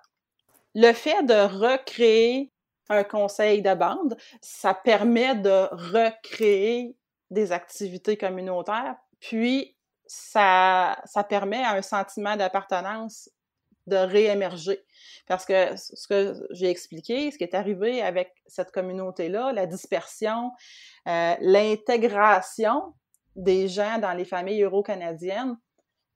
[0.74, 2.52] Le fait de recréer
[2.90, 6.96] un conseil de bande, ça permet de recréer
[7.30, 13.30] des activités communautaires, puis ça, ça permet à un sentiment d'appartenance
[13.88, 14.84] de réémerger.
[15.28, 20.52] Parce que ce que j'ai expliqué, ce qui est arrivé avec cette communauté-là, la dispersion,
[21.08, 22.94] euh, l'intégration
[23.36, 25.58] des gens dans les familles euro-canadiennes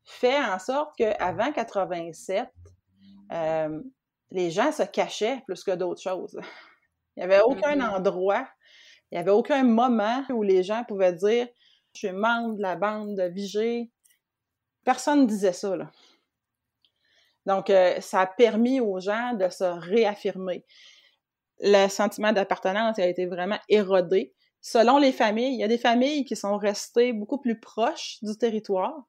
[0.03, 2.49] fait en sorte qu'avant 87,
[3.31, 3.81] euh,
[4.31, 6.39] les gens se cachaient plus que d'autres choses.
[7.17, 7.97] Il n'y avait aucun mm-hmm.
[7.97, 8.47] endroit,
[9.11, 11.47] il n'y avait aucun moment où les gens pouvaient dire
[11.93, 13.91] Je suis membre de la bande de Vigée.
[14.85, 15.75] Personne ne disait ça.
[15.75, 15.91] Là.
[17.45, 20.65] Donc, euh, ça a permis aux gens de se réaffirmer.
[21.59, 25.53] Le sentiment d'appartenance a été vraiment érodé selon les familles.
[25.53, 29.03] Il y a des familles qui sont restées beaucoup plus proches du territoire.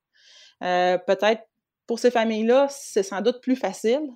[0.62, 1.42] Euh, peut-être
[1.86, 4.08] pour ces familles-là, c'est sans doute plus facile.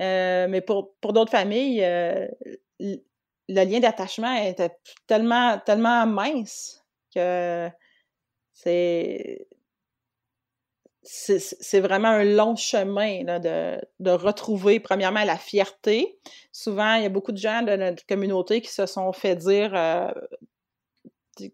[0.00, 2.26] Euh, mais pour, pour d'autres familles, euh,
[2.78, 3.00] le
[3.48, 6.84] lien d'attachement était tellement, tellement mince
[7.14, 7.68] que
[8.52, 9.46] c'est
[11.02, 16.18] c'est vraiment un long chemin de, de, retrouver, premièrement, la fierté.
[16.52, 19.74] Souvent, il y a beaucoup de gens de notre communauté qui se sont fait dire
[19.74, 20.10] euh,
[21.36, 21.52] qu'il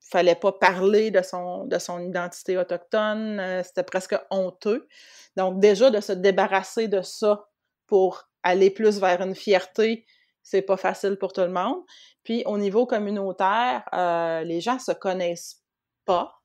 [0.00, 4.88] fallait pas parler de son, de son identité autochtone, euh, c'était presque honteux.
[5.36, 7.46] Donc, déjà, de se débarrasser de ça
[7.86, 10.06] pour aller plus vers une fierté,
[10.42, 11.82] c'est pas facile pour tout le monde.
[12.22, 15.62] Puis, au niveau communautaire, euh, les gens se connaissent
[16.04, 16.40] pas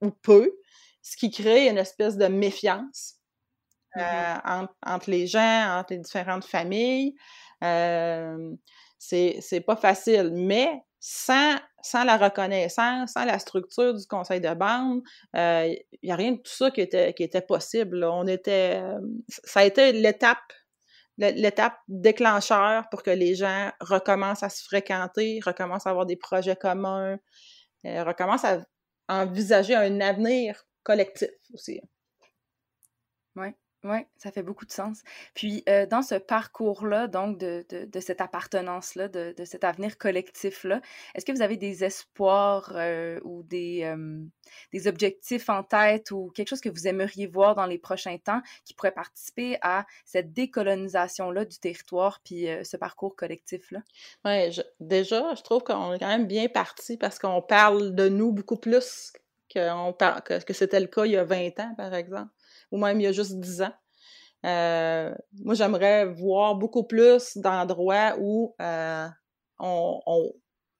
[0.00, 0.52] ou peu
[1.02, 3.16] ce qui crée une espèce de méfiance
[3.96, 4.34] euh,
[4.82, 7.14] entre, les gens, entre les différentes familles.
[7.62, 8.54] Euh,
[8.98, 15.02] c'est pas facile, mais sans, sans la reconnaissance, sans la structure du conseil de bande,
[15.34, 18.02] il euh, n'y a rien de tout ça qui était, qui était possible.
[18.02, 18.82] On était,
[19.28, 20.52] ça a été l'étape
[21.18, 26.56] l'étape déclencheur pour que les gens recommencent à se fréquenter, recommencent à avoir des projets
[26.56, 27.18] communs,
[27.84, 28.64] recommencent à
[29.08, 31.80] envisager un avenir collectif aussi.
[33.36, 33.48] Oui.
[33.84, 35.02] Oui, ça fait beaucoup de sens.
[35.34, 40.80] Puis, euh, dans ce parcours-là, donc, de, de, cette appartenance-là, de, de, cet avenir collectif-là,
[41.14, 43.94] est-ce que vous avez des espoirs euh, ou des,
[44.72, 48.40] des objectifs en tête ou quelque chose que vous aimeriez voir dans les prochains temps
[48.64, 53.80] qui pourrait participer à cette décolonisation-là du territoire puis euh, ce parcours collectif-là?
[54.24, 58.32] Oui, déjà, je trouve qu'on est quand même bien parti parce qu'on parle de nous
[58.32, 59.12] beaucoup plus
[59.52, 62.30] que, que c'était le cas il y a 20 ans, par exemple,
[62.70, 63.72] ou même il y a juste 10 ans.
[64.44, 69.08] Euh, moi, j'aimerais voir beaucoup plus d'endroits où euh,
[69.58, 70.32] on,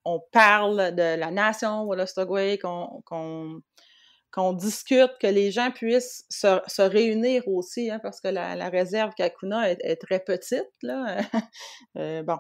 [0.05, 7.49] on, parle de la nation Wallastogway, qu'on discute, que les gens puissent se, se réunir
[7.49, 11.17] aussi, hein, parce que la, réserve Kakuna est, très petite, là.
[11.97, 12.37] euh, bon,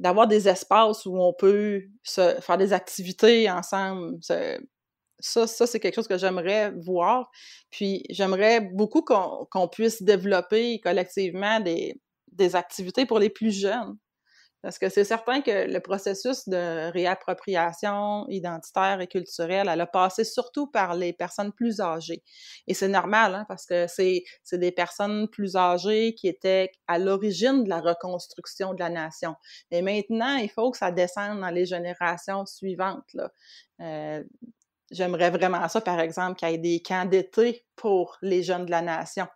[0.00, 4.58] d'avoir des espaces où on peut se, faire des activités ensemble, se,
[5.18, 7.30] ça, ça c'est quelque chose que j'aimerais voir.
[7.70, 12.00] Puis j'aimerais beaucoup qu'on puisse développer collectivement des,
[12.32, 13.96] des activités pour les plus jeunes.
[14.66, 20.24] Parce que c'est certain que le processus de réappropriation identitaire et culturelle, elle a passé
[20.24, 22.24] surtout par les personnes plus âgées.
[22.66, 24.24] Et c'est normal, hein, parce que c'est
[24.54, 29.36] des personnes plus âgées qui étaient à l'origine de la reconstruction de la nation.
[29.70, 33.06] Et maintenant, il faut que ça descende dans les générations suivantes.
[33.14, 33.30] Là.
[33.82, 34.24] Euh,
[34.90, 38.70] J'aimerais vraiment ça, par exemple, qu'il y ait des camps d'été pour les jeunes de
[38.70, 39.26] la nation.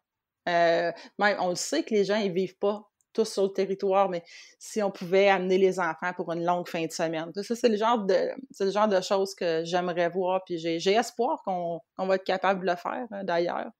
[0.48, 4.08] Euh, même, on le sait que les gens, ils vivent pas tous sur le territoire,
[4.08, 4.22] mais
[4.60, 7.32] si on pouvait amener les enfants pour une longue fin de semaine.
[7.34, 10.92] Ça, c'est le genre de, c'est le genre de choses que j'aimerais voir, puis j'ai,
[10.92, 13.70] espoir qu'on, va être capable de le faire, hein, d'ailleurs.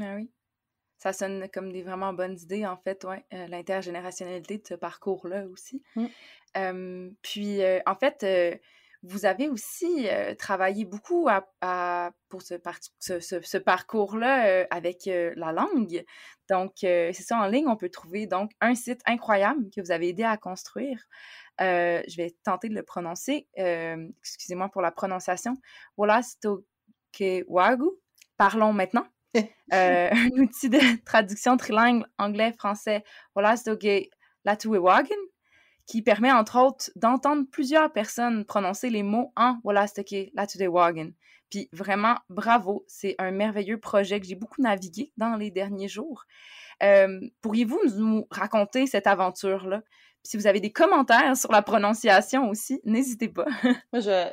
[0.00, 0.28] Ah oui.
[0.98, 5.46] ça sonne comme des vraiment bonnes idées, en fait, ouais, euh, l'intergénérationnalité de ce parcours-là
[5.46, 5.80] aussi.
[5.94, 7.10] Mmh.
[7.22, 8.24] puis, en fait,
[9.04, 12.56] vous avez aussi travaillé beaucoup à, pour ce,
[12.98, 16.04] ce, parcours-là avec la langue.
[16.48, 20.08] Donc, c'est ça, en ligne, on peut trouver donc un site incroyable que vous avez
[20.08, 20.98] aidé à construire.
[21.58, 23.46] je vais tenter de le prononcer.
[23.56, 25.54] Excusez-moi pour la prononciation.
[25.96, 26.22] Voilà,
[27.48, 27.90] Wagu.
[28.36, 29.06] Parlons maintenant.
[29.72, 33.04] un outil de traduction trilingue anglais-français.
[33.34, 33.56] Voilà,
[35.86, 41.12] qui permet entre autres d'entendre plusieurs personnes prononcer les mots en Wolastoqey Latudewagen.
[41.50, 46.24] Puis vraiment, bravo, c'est un merveilleux projet que j'ai beaucoup navigué dans les derniers jours.
[46.82, 49.80] Euh, pourriez-vous nous raconter cette aventure-là?
[49.80, 53.44] Puis si vous avez des commentaires sur la prononciation aussi, n'hésitez pas.
[53.92, 54.28] Moi, je,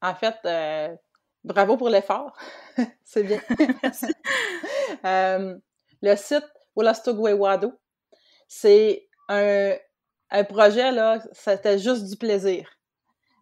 [0.00, 0.96] en fait, euh,
[1.44, 2.36] bravo pour l'effort.
[3.04, 3.40] c'est bien.
[3.82, 4.06] Merci.
[5.04, 5.56] Euh,
[6.02, 7.72] le site Wado,
[8.48, 9.74] c'est un,
[10.30, 12.68] un projet, là, c'était juste du plaisir.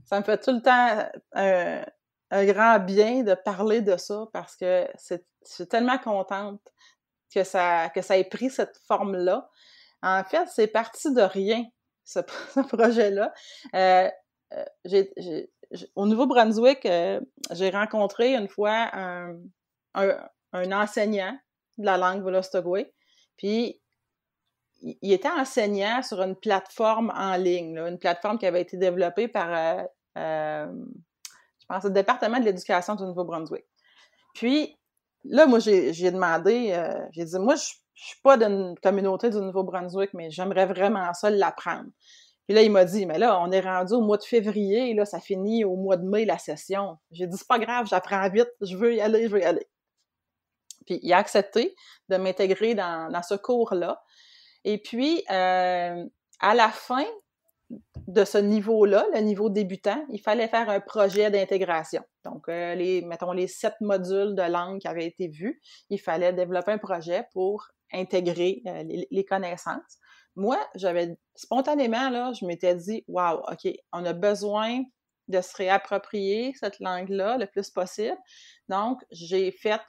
[0.04, 1.84] Ça me fait tout le temps un,
[2.46, 6.60] grand bien de parler de ça parce que je suis tellement contente
[7.32, 9.48] que ça, que ça ait pris cette forme-là.
[10.02, 11.64] En fait, c'est parti de rien,
[12.04, 12.20] ce,
[12.68, 13.32] projet-là.
[13.74, 14.10] Euh,
[14.52, 15.46] euh,
[15.94, 17.20] au Nouveau-Brunswick, euh,
[17.52, 19.36] j'ai rencontré une fois un,
[19.94, 21.36] un, enseignant
[21.78, 22.92] de la langue Volostogwe.
[23.36, 23.80] Puis
[24.82, 29.48] il était enseignant sur une plateforme en ligne, une plateforme qui avait été développée par,
[29.50, 29.82] euh,
[30.18, 30.66] euh,
[31.60, 33.64] je pense, le département de l'éducation du Nouveau-Brunswick.
[34.34, 34.76] Puis,
[35.24, 39.38] là, moi, j'ai demandé, euh, j'ai dit, moi, je, je suis pas d'une communauté du
[39.38, 41.88] Nouveau-Brunswick, mais j'aimerais vraiment ça l'apprendre.
[42.46, 45.06] Puis là, il m'a dit, mais là, on est rendu au mois de février, là,
[45.06, 46.98] ça finit au mois de mai, la session.
[47.10, 49.66] J'ai dit, c'est pas grave, j'apprends vite, je veux y aller, je veux y aller.
[50.84, 51.74] Puis il a accepté
[52.10, 54.02] de m'intégrer dans ce cours-là.
[54.64, 56.04] Et puis, euh,
[56.40, 57.04] à la fin
[58.06, 62.02] de ce niveau-là, le niveau débutant, il fallait faire un projet d'intégration.
[62.24, 66.32] Donc, euh, les, mettons, les sept modules de langue qui avaient été vus, il fallait
[66.32, 69.98] développer un projet pour intégrer euh, les, connaissances.
[70.36, 74.82] Moi, j'avais spontanément, là, je m'étais dit, wow, OK, on a besoin
[75.28, 78.18] de se réapproprier cette langue-là le plus possible.
[78.68, 79.80] Donc, j'ai fait,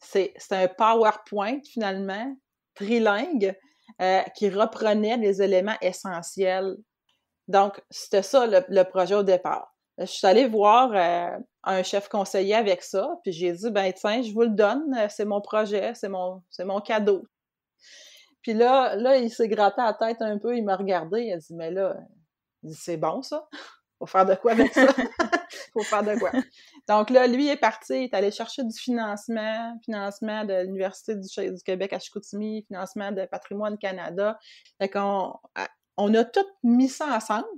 [0.00, 2.34] c'est un PowerPoint finalement,
[2.74, 3.54] trilingue,
[4.02, 6.76] euh, qui reprenait les éléments essentiels.
[7.48, 9.74] Donc, c'était ça le, projet au départ.
[9.98, 14.22] Je suis allée voir euh, un chef conseiller avec ça, puis j'ai dit, ben tiens,
[14.22, 17.24] je vous le donne, euh, c'est mon projet, c'est mon, mon cadeau.
[18.42, 21.36] Puis là, là, il s'est gratté la tête un peu, il m'a regardé, il a
[21.36, 21.96] dit, mais là,
[22.72, 23.46] c'est bon ça?
[23.98, 24.86] Faut faire de quoi avec ça?
[25.74, 26.30] Faut faire de quoi?
[26.88, 31.62] Donc là, lui est parti, il est allé chercher du financement, financement de l'Université du,
[31.64, 34.38] Québec à Chicoutimi, financement de Patrimoine Canada.
[34.80, 35.34] Fait qu'on
[35.96, 37.48] on a tout mis ça ensemble.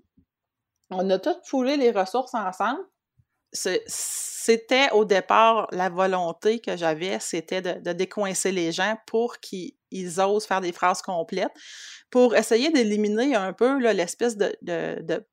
[0.90, 2.80] On a tout foulé les ressources ensemble.
[3.52, 9.74] C'était au départ la volonté que j'avais, c'était de, décoincer les gens pour qu'ils
[10.20, 11.52] osent faire des phrases complètes,
[12.10, 15.26] pour essayer d'éliminer un peu l'espèce de,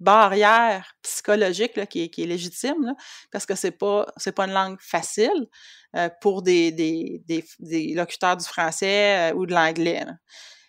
[0.00, 2.94] barrière psychologique là, qui, est, qui, est, légitime,
[3.30, 5.48] parce que c'est pas c'est pas une langue facile
[5.96, 7.22] euh, pour des, des,
[7.60, 10.04] des, locuteurs du français euh, ou de l'anglais.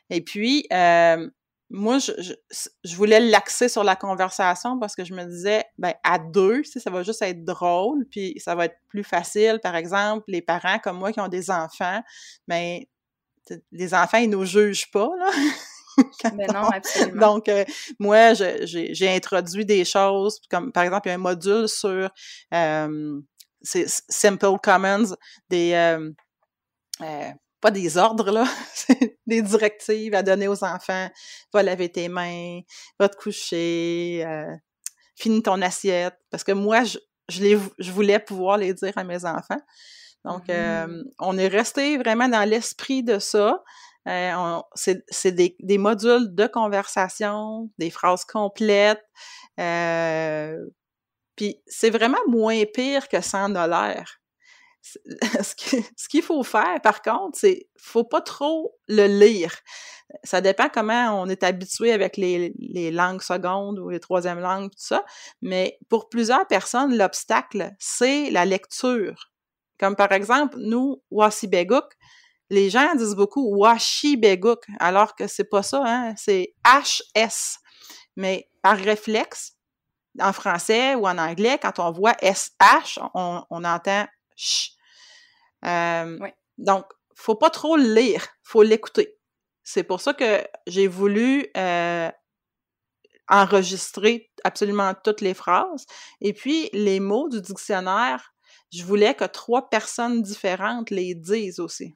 [0.09, 1.27] Et puis, euh,
[1.71, 2.11] moi, je,
[2.83, 6.91] je, voulais l'axer sur la conversation parce que je me disais, ben, à deux, ça
[6.91, 9.59] va juste être drôle, puis ça va être plus facile.
[9.63, 12.01] Par exemple, les parents comme moi qui ont des enfants,
[12.47, 12.81] ben,
[13.71, 15.29] les enfants, ils nous jugent pas, là.
[16.35, 17.33] Mais non, absolument.
[17.33, 17.63] Donc, euh,
[17.99, 22.09] moi, j'ai introduit des choses, comme par exemple, il y a un module sur
[22.53, 23.21] euh,
[23.63, 25.15] Simple Commons,
[25.49, 25.73] des.
[25.73, 26.11] Euh,
[27.01, 27.31] euh,
[27.61, 28.45] pas des ordres, là,
[29.25, 31.09] des directives à donner aux enfants.
[31.51, 32.59] Va laver tes mains,
[32.99, 34.23] va te coucher,
[35.15, 36.15] finis ton assiette.
[36.29, 39.59] Parce que moi, je, je, les, je voulais pouvoir les dire à mes enfants.
[40.25, 43.63] Donc, mmh on est resté vraiment dans l'esprit de ça.
[44.07, 49.03] Euh, c'est des, des, modules de conversation, des phrases complètes.
[49.59, 50.57] Euh,
[51.35, 54.19] puis c'est vraiment moins pire que a l'air.
[54.83, 59.55] Ce qu'il faut faire, par contre, c'est faut pas trop le lire.
[60.23, 64.69] Ça dépend comment on est habitué avec les, les langues secondes ou les troisièmes langues,
[64.69, 65.03] tout ça.
[65.41, 69.31] Mais pour plusieurs personnes, l'obstacle, c'est la lecture.
[69.79, 71.85] Comme par exemple, nous, Wassibeguk,
[72.49, 76.13] les gens disent beaucoup Washi Beguk, alors que c'est pas ça, hein?
[76.17, 77.59] c'est HS.
[78.15, 79.55] Mais par réflexe,
[80.19, 84.71] en français ou en anglais, quand on voit SH, on, on entend sh.
[85.65, 86.29] Euh, oui.
[86.57, 86.85] Donc,
[87.15, 89.17] faut pas trop le lire, faut l'écouter.
[89.63, 92.09] C'est pour ça que j'ai voulu euh,
[93.27, 95.85] enregistrer absolument toutes les phrases.
[96.21, 98.33] Et puis, les mots du dictionnaire,
[98.71, 101.95] je voulais que trois personnes différentes les disent aussi.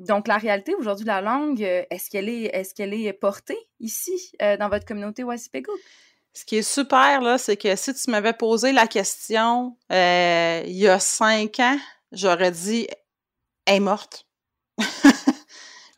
[0.00, 3.58] Donc, la réalité aujourd'hui de la langue, euh, est-ce qu'elle est, est, qu'elle est portée
[3.80, 5.72] ici, euh, dans votre communauté Wassipego?
[6.32, 10.76] Ce qui est super, là, c'est que si tu m'avais posé la question euh, il
[10.76, 11.78] y a cinq ans,
[12.12, 12.86] j'aurais dit
[13.66, 14.26] «elle est morte».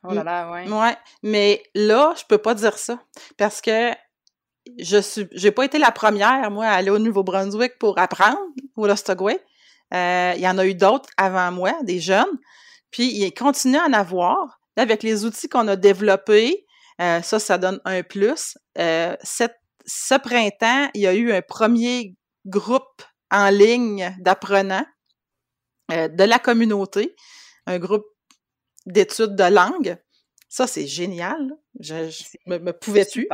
[0.05, 0.69] Oh là là, ouais.
[0.69, 2.99] Ouais, mais là, je peux pas dire ça
[3.37, 3.93] parce que
[4.79, 8.41] je suis, j'ai pas été la première, moi, à aller au Nouveau-Brunswick pour apprendre
[8.77, 9.39] au Lostogway.
[9.95, 12.39] Euh, il y en a eu d'autres avant moi, des jeunes.
[12.93, 14.61] Puis, il continue à en avoir.
[14.77, 16.65] avec les outils qu'on a développés,
[17.01, 18.57] euh, ça, ça donne un plus.
[18.79, 22.17] Euh, ce printemps, il y a eu un premier
[22.47, 24.87] groupe en ligne d'apprenants
[25.91, 27.15] de la communauté,
[27.67, 28.07] un groupe
[28.87, 29.99] d'études de langue.
[30.49, 31.53] Ça, c'est génial.
[31.81, 33.29] Je, je me, me pouvais-tu.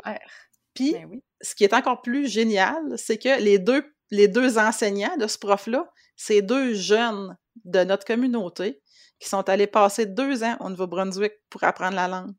[0.74, 5.16] Puis, ben ce qui est encore plus génial, c'est que les deux, les deux enseignants
[5.16, 8.80] de ce prof-là, c'est deux jeunes de notre communauté
[9.18, 12.34] qui sont allés passer deux ans au Nouveau-Brunswick pour apprendre la langue.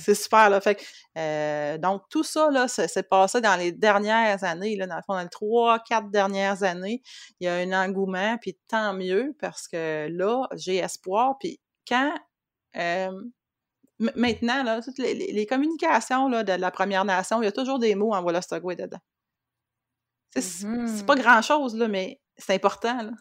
[0.00, 0.60] C'est super, là.
[0.60, 0.84] Fait
[1.16, 5.14] euh, donc, tout ça, là, s'est passé dans les dernières années, là, dans le fond,
[5.14, 7.02] dans les trois, quatre dernières années.
[7.38, 11.36] Il y a un engouement, puis tant mieux, parce que là, j'ai espoir.
[11.38, 12.12] Puis quand
[12.76, 13.12] euh,
[13.98, 17.94] maintenant, là, toutes les, communications là, de la Première Nation, il y a toujours des
[17.94, 18.98] mots en Wallastogway dedans.
[20.30, 21.04] C'est mm-hmm.
[21.04, 23.02] pas grand-chose, là, mais c'est important.
[23.02, 23.12] Là.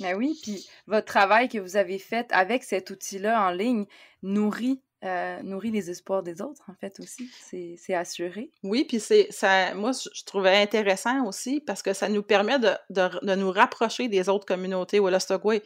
[0.00, 3.86] Ben oui, puis votre travail que vous avez fait avec cet outil-là en ligne
[4.22, 7.30] nourrit euh, nourrit les espoirs des autres, en fait, aussi.
[7.76, 8.50] C'est assuré.
[8.64, 9.72] Oui, puis c'est ça.
[9.74, 14.28] Moi, je trouvais intéressant aussi parce que ça nous permet de, de, nous rapprocher des
[14.28, 15.62] autres communautés Wallastogway.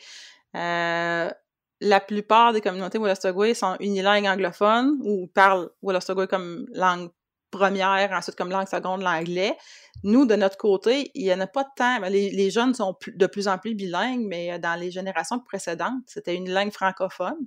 [0.55, 1.31] Euh,
[1.83, 7.11] la plupart des communautés Wolastoqey sont unilingues anglophones ou parlent Wolastoqey comme langue
[7.53, 9.57] première, ensuite comme langue seconde l'anglais.
[10.03, 12.01] Nous, de notre côté, il n'y en a pas de temps.
[12.01, 16.03] Ben, les, jeunes sont de plus en plus bilingues, mais euh, dans les générations précédentes,
[16.07, 17.47] c'était une langue francophone.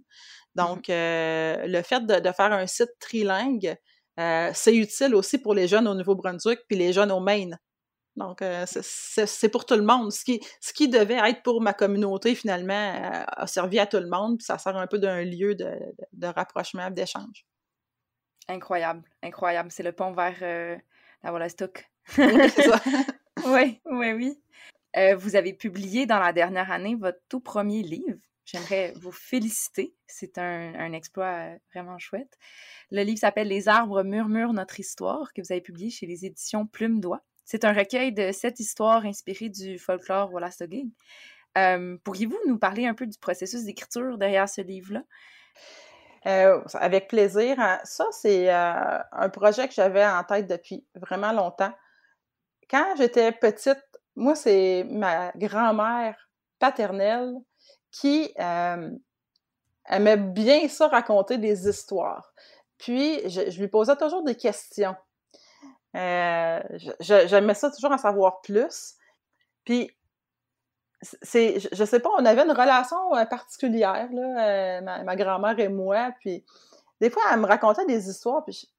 [0.55, 3.77] Donc, mmh euh, le fait de, faire un site trilingue,
[4.19, 7.59] euh, c'est utile aussi pour les jeunes au Nouveau-Brunswick puis les jeunes au Maine.
[8.15, 10.11] Donc, euh, c'est pour tout le monde.
[10.13, 12.93] Ce qui, ce qui devait être pour ma communauté, finalement,
[13.27, 15.69] a servi à tout le monde, puis ça sert un peu d'un lieu de,
[16.13, 17.45] de, rapprochement, d'échange.
[18.47, 19.71] Incroyable, incroyable.
[19.71, 20.77] C'est le pont vers euh,
[21.23, 21.89] la Wolastock.
[22.17, 22.25] Oui,
[23.45, 25.13] oui, oui, oui.
[25.15, 28.19] vous avez publié dans la dernière année votre tout premier livre.
[28.45, 29.95] J'aimerais vous féliciter.
[30.05, 32.37] C'est un, un, exploit vraiment chouette.
[32.91, 36.67] Le livre s'appelle Les arbres murmurent notre histoire, que vous avez publié chez les éditions
[36.67, 37.23] Plume d'Oie.
[37.45, 40.85] C'est un recueil de sept histoires inspirées du folklore Wolastoqey.
[41.57, 45.03] Euh, pourriez-vous nous parler un peu du processus d'écriture derrière ce livre-là?
[46.27, 47.59] Euh, avec plaisir.
[47.59, 47.79] Hein.
[47.83, 51.73] Ça, c'est euh, un projet que j'avais en tête depuis vraiment longtemps.
[52.69, 53.83] Quand j'étais petite,
[54.15, 56.15] moi, c'est ma grand-mère
[56.57, 57.35] paternelle
[57.91, 58.33] qui
[59.87, 62.33] aimait bien ça raconter des histoires.
[62.77, 64.95] Puis, je lui posais toujours des questions.
[65.95, 66.61] Euh,
[66.99, 68.95] j'aimais ça toujours en savoir plus.
[69.63, 69.91] Puis,
[71.21, 75.69] c'est, je, sais pas, on avait une relation euh, particulière, là, euh, ma, grand-mère et
[75.69, 76.11] moi.
[76.19, 76.43] Puis,
[77.01, 78.69] des fois, elle me racontait des histoires, puis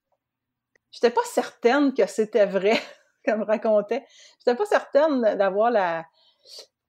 [0.90, 2.78] j'étais pas certaine que c'était vrai
[3.24, 4.04] qu'elle me racontait.
[4.38, 6.04] J'étais pas certaine d'avoir la,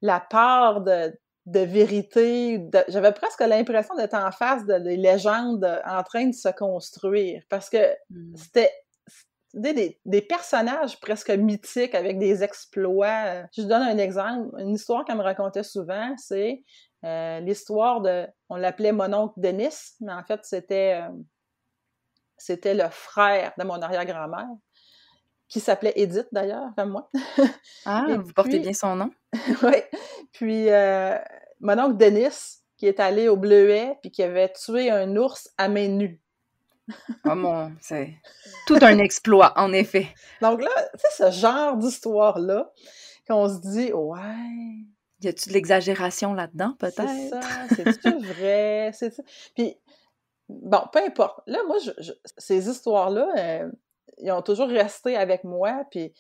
[0.02, 1.14] la part de,
[1.46, 2.62] de vérité.
[2.88, 7.70] J'avais presque l'impression d'être en face de, des légendes en train de se construire parce
[7.70, 8.36] que mmh.
[8.36, 8.72] c'était
[9.58, 13.44] des, des, personnages presque mythiques avec des exploits.
[13.56, 14.50] Je donne un exemple.
[14.60, 16.64] Une histoire qu'elle me racontait souvent, c'est
[17.06, 21.14] euh, l'histoire de, on l'appelait mon oncle Denis, mais en fait, c'était, euh,
[22.38, 24.48] c'était le frère de mon arrière-grand-mère,
[25.48, 27.10] qui s'appelait Edith d'ailleurs, comme moi.
[27.86, 29.12] ah, vous portez bien son nom.
[29.64, 29.84] oui.
[30.34, 31.18] Puis, euh,
[31.60, 35.70] mon oncle Denis, qui est allé au Bleuet, puis qui avait tué un ours à
[35.70, 36.22] main nue.
[37.26, 38.16] Oh mon, c'est
[38.66, 40.08] tout un exploit, en effet.
[40.42, 42.72] Donc là, c'est ce genre d'histoire-là
[43.28, 44.86] qu'on se dit, ouais.
[45.22, 47.08] Y a-tu de l'exagération là-dedans, peut-être?
[47.08, 47.42] C'est ça,
[47.76, 48.92] c'est-tu vrai?
[48.94, 49.14] C'est
[49.56, 49.76] Puis,
[50.48, 51.40] bon, peu importe.
[51.48, 51.78] Là, moi,
[52.38, 53.72] ces histoires-là, euh,
[54.20, 56.14] ils ont toujours resté avec moi, puis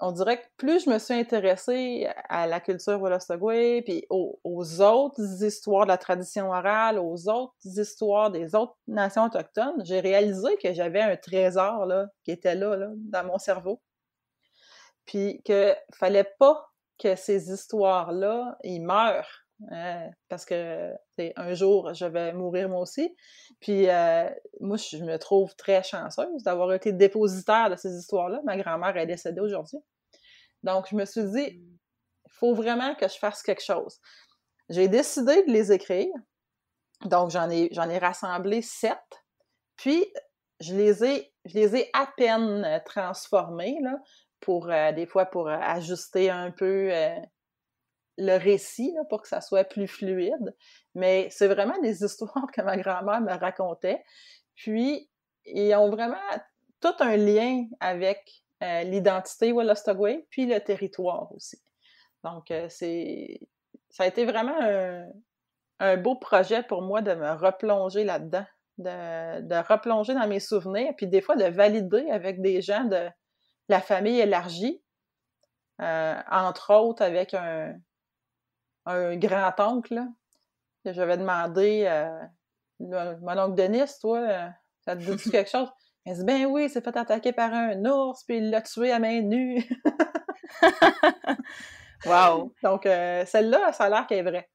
[0.00, 5.42] on dirait que plus je me suis intéressée à la culture Wolastoqey, puis aux, autres
[5.44, 10.72] histoires de la tradition orale, aux autres histoires des autres nations autochtones, j'ai réalisé que
[10.72, 13.80] j'avais un trésor là, qui était là, dans mon cerveau.
[15.04, 16.68] Puis que fallait pas
[16.98, 20.92] que ces histoires-là, meurent euh, parce que
[21.36, 23.14] un jour, je vais mourir moi aussi.
[23.60, 24.28] Puis euh,
[24.60, 28.40] moi, je me trouve très chanceuse d'avoir été dépositaire de ces histoires-là.
[28.44, 29.78] Ma grand-mère est décédée aujourd'hui.
[30.62, 31.60] Donc, je me suis dit,
[32.24, 34.00] il faut vraiment que je fasse quelque chose.
[34.68, 36.12] J'ai décidé de les écrire.
[37.04, 38.98] Donc, j'en ai, ai rassemblé sept.
[39.76, 40.04] Puis,
[40.60, 43.96] je les ai, je les ai à peine transformés, là,
[44.40, 46.90] pour, des fois, pour ajuster un peu
[48.18, 50.54] le récit pour que ça soit plus fluide.
[50.94, 54.02] Mais c'est vraiment des histoires que ma grand-mère me racontait.
[54.54, 55.08] Puis,
[55.44, 56.16] ils ont vraiment
[56.80, 61.60] tout un lien avec euh, l'identité Wallastogway, puis le territoire aussi.
[62.24, 63.40] Donc, euh, c'est
[63.90, 64.58] ça a été vraiment
[65.80, 68.46] un, beau projet pour moi de me replonger là-dedans,
[68.78, 73.08] de, replonger dans mes souvenirs, puis des fois de valider avec des gens de
[73.68, 74.82] la famille élargie,
[75.80, 77.74] euh, entre autres avec un,
[78.86, 80.02] un grand-oncle,
[80.84, 82.20] que j'avais demandé, euh,
[82.80, 84.48] mon oncle Denis, toi, euh,
[84.84, 85.68] ça te dit quelque chose?
[86.04, 88.90] Il dit, ben oui, il s'est fait attaquer par un ours, puis il l'a tué
[88.90, 89.64] à main nue.
[92.06, 92.52] wow!
[92.62, 94.50] Donc, euh, celle-là, ça a l'air qu'elle est vraie.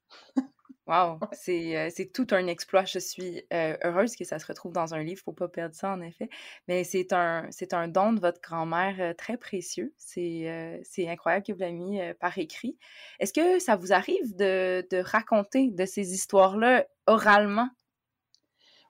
[0.87, 1.19] Wow,
[1.49, 2.85] euh, c'est tout un exploit.
[2.85, 5.21] Je suis euh, heureuse que ça se retrouve dans un livre.
[5.21, 6.29] Faut pas perdre ça, en effet.
[6.69, 9.93] Mais c'est un, c'est un don de votre grand-mère euh, très précieux.
[9.97, 12.77] C'est c'est incroyable que vous l'ayez mis par écrit.
[13.19, 17.69] Est-ce que ça vous arrive de, de raconter de ces histoires-là oralement?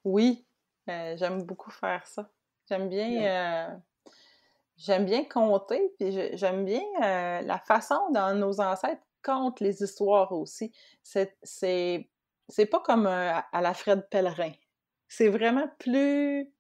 [0.04, 0.46] Oui,
[0.88, 2.30] j'aime beaucoup faire ça.
[2.70, 3.82] J'aime bien,
[4.78, 10.72] j'aime bien compter, puis j'aime bien la façon dont nos ancêtres compte les histoires aussi.
[11.04, 11.38] C'est,
[12.72, 14.52] pas comme euh, à la Fred Pellerin.
[15.08, 16.52] C'est vraiment plus.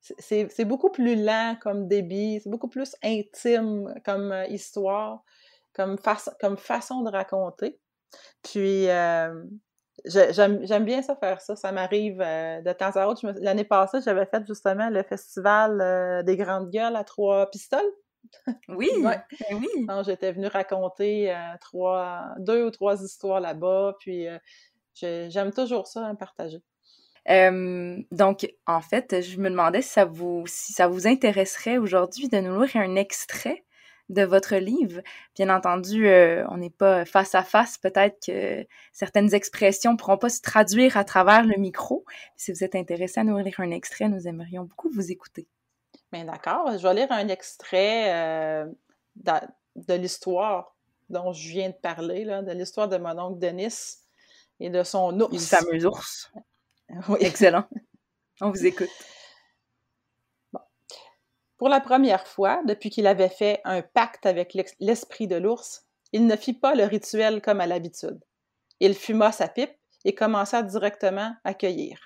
[0.00, 5.24] C'est, beaucoup plus lent comme débit, c'est beaucoup plus intime comme euh, histoire,
[5.72, 5.96] comme,
[6.40, 7.80] comme façon de raconter.
[8.42, 9.42] Puis, euh,
[10.04, 11.56] j'aime, bien ça faire ça.
[11.56, 13.26] Ça m'arrive de temps à autre.
[13.40, 17.92] l'année passée, j'avais fait justement le festival des Grandes Gueules à Trois Pistoles.
[18.68, 19.22] Oui, ben
[19.52, 19.86] oui.
[20.04, 24.38] J'étais venue raconter euh, trois, deux ou trois histoires là-bas, puis euh,
[24.94, 26.62] j'aime toujours ça, hein, partager.
[27.26, 32.38] donc, en fait, je me demandais si ça vous, si ça vous intéresserait aujourd'hui de
[32.38, 33.64] nous lire un extrait
[34.08, 35.02] de votre livre.
[35.34, 37.78] Bien entendu, euh, on n'est pas face à face.
[37.78, 42.04] Peut-être que certaines expressions ne pourront pas se traduire à travers le micro.
[42.36, 45.48] Si vous êtes intéressé à nous lire un extrait, nous aimerions beaucoup vous écouter.
[46.16, 46.78] Bien d'accord.
[46.78, 48.66] Je vais lire un extrait euh,
[49.16, 50.74] de, l'histoire
[51.10, 53.98] dont je viens de parler, là, de l'histoire de mon oncle Denis
[54.58, 55.30] et de son ours.
[55.30, 56.32] Le fameux ours.
[57.08, 57.18] Oui.
[57.20, 57.64] Excellent.
[58.40, 58.88] On vous écoute.
[61.58, 66.26] Pour la première fois, depuis qu'il avait fait un pacte avec l'esprit de l'ours, il
[66.26, 68.24] ne fit pas le rituel comme à l'habitude.
[68.80, 71.98] Il fuma sa pipe et commença directement à cueillir.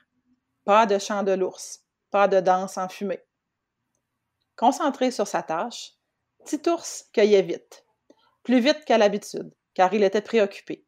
[0.65, 3.23] Pas de chant de l'ours, pas de danse en fumée.
[4.61, 5.95] Concentré sur sa tâche,
[6.45, 6.85] Titours
[7.15, 7.87] cueillait vite,
[8.43, 10.85] plus vite qu'à l'habitude, car il était préoccupé.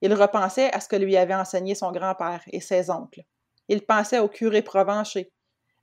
[0.00, 3.24] Il repensait à ce que lui avait enseigné son grand-père et ses oncles.
[3.68, 5.30] Il pensait au curé Provencher,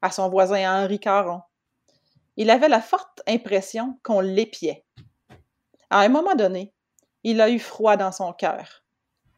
[0.02, 1.44] à son voisin Henri Caron.
[2.38, 4.84] Il avait la forte impression qu'on l'épiait.
[5.92, 6.74] À un moment donné,
[7.22, 8.84] il a eu froid dans son cœur.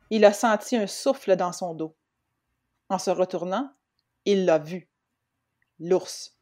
[0.10, 1.98] Il a senti un souffle dans son dos.
[2.88, 3.74] En se retournant,
[4.24, 4.90] il l'a vu.
[5.80, 6.34] L'ours.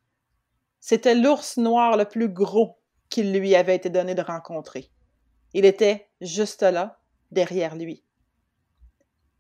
[0.82, 2.80] C'était l'ours noir le plus gros
[3.10, 4.92] qu'il lui avait été donné de rencontrer.
[5.54, 8.04] Il était juste là, derrière lui.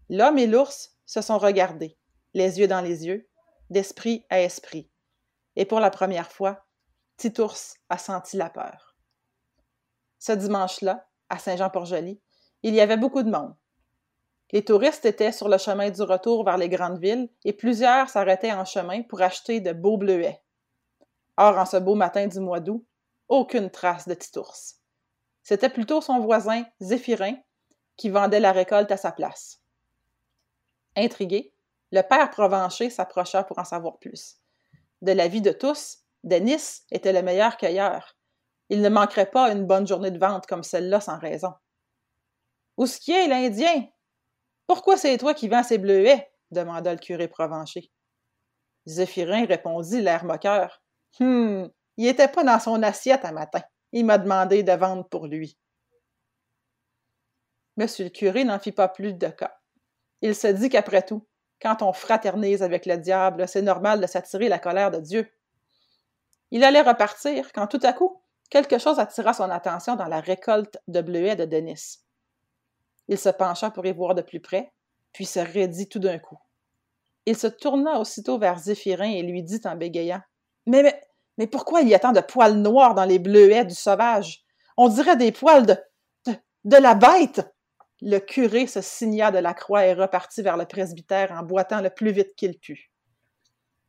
[0.08, 1.98] L'homme et l'ours se sont regardés,
[2.36, 3.28] les yeux dans les yeux,
[3.72, 4.90] d'esprit à esprit.
[5.56, 6.66] Et pour la première fois,
[7.18, 7.58] Titours
[7.90, 8.96] a senti la peur.
[10.20, 12.22] Ce dimanche-là, à Saint-Jean-Port-Joli,
[12.62, 13.56] il y avait beaucoup de monde.
[14.52, 18.52] Les touristes étaient sur le chemin du retour vers les grandes villes et plusieurs s'arrêtaient
[18.52, 20.41] en chemin pour acheter de beaux bleuets.
[21.38, 22.86] Or, en ce beau matin du mois d'août,
[23.28, 24.58] aucune trace de Titours.
[25.44, 27.36] C'était plutôt son voisin, Zéphirin,
[27.98, 29.62] qui vendait la récolte à sa place.
[30.96, 31.54] Intrigué,
[31.92, 34.38] le père Provencher s'approcha pour en savoir plus.
[35.02, 38.16] De la vie de tous, Denis était le meilleur cueilleur.
[38.70, 41.54] Il ne manquerait pas une bonne journée de vente comme celle-là sans raison.
[42.78, 43.88] Où ce est, l'Indien?
[44.68, 46.32] Pourquoi c'est toi qui vends ces bleuets?
[46.52, 47.92] demanda le curé Provencher.
[48.86, 50.81] Zéphirin répondit l'air moqueur.
[51.20, 53.62] Hum, il n'était pas dans son assiette un matin.
[53.92, 55.58] Il m'a demandé de vendre pour lui.
[57.78, 59.58] Monsieur le curé n'en fit pas plus de cas.
[60.22, 61.28] Il se dit qu'après tout,
[61.62, 65.32] quand on fraternise avec le diable, c'est normal de s'attirer la colère de Dieu.
[66.52, 70.78] Il allait repartir quand tout à coup, quelque chose attira son attention dans la récolte
[70.88, 72.00] de bleuets de Denis.
[73.08, 74.72] Il se pencha pour y voir de plus près,
[75.14, 76.38] puis se raidit tout d'un coup.
[77.26, 80.22] Il se tourna aussitôt vers Zéphirin et lui dit en bégayant
[80.66, 81.02] Mais,
[81.38, 84.44] mais, pourquoi il y a tant de poils noirs dans les bleuets du sauvage?
[84.78, 85.76] On dirait des poils de,
[86.26, 86.34] de,
[86.66, 87.42] de la bête
[88.02, 91.90] Le curé se signa de la croix et repartit vers le presbytère en boitant le
[91.90, 92.92] plus vite qu'il put.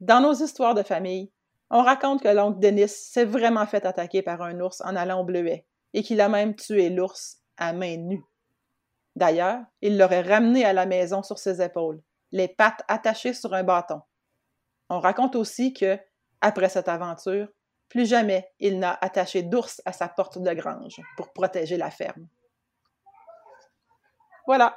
[0.01, 1.31] Dans nos histoires de famille,
[1.71, 5.25] on raconte que l'oncle Denis s'est vraiment fait attaquer par un ours en allant au
[5.25, 8.25] bleuet et qu'il a même tué l'ours à main nue.
[9.17, 13.63] D'ailleurs, il l'aurait ramené à la maison sur ses épaules, les pattes attachées sur un
[13.63, 14.01] bâton.
[14.91, 15.99] On raconte aussi que,
[16.43, 17.49] après cette aventure,
[17.89, 22.27] plus jamais il n'a attaché d'ours à sa porte de grange pour protéger la ferme.
[24.47, 24.77] Voilà.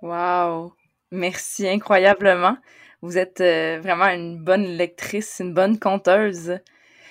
[0.00, 0.72] Wow!
[1.10, 2.56] Merci incroyablement.
[3.02, 6.58] Vous êtes euh, vraiment une bonne lectrice, une bonne conteuse.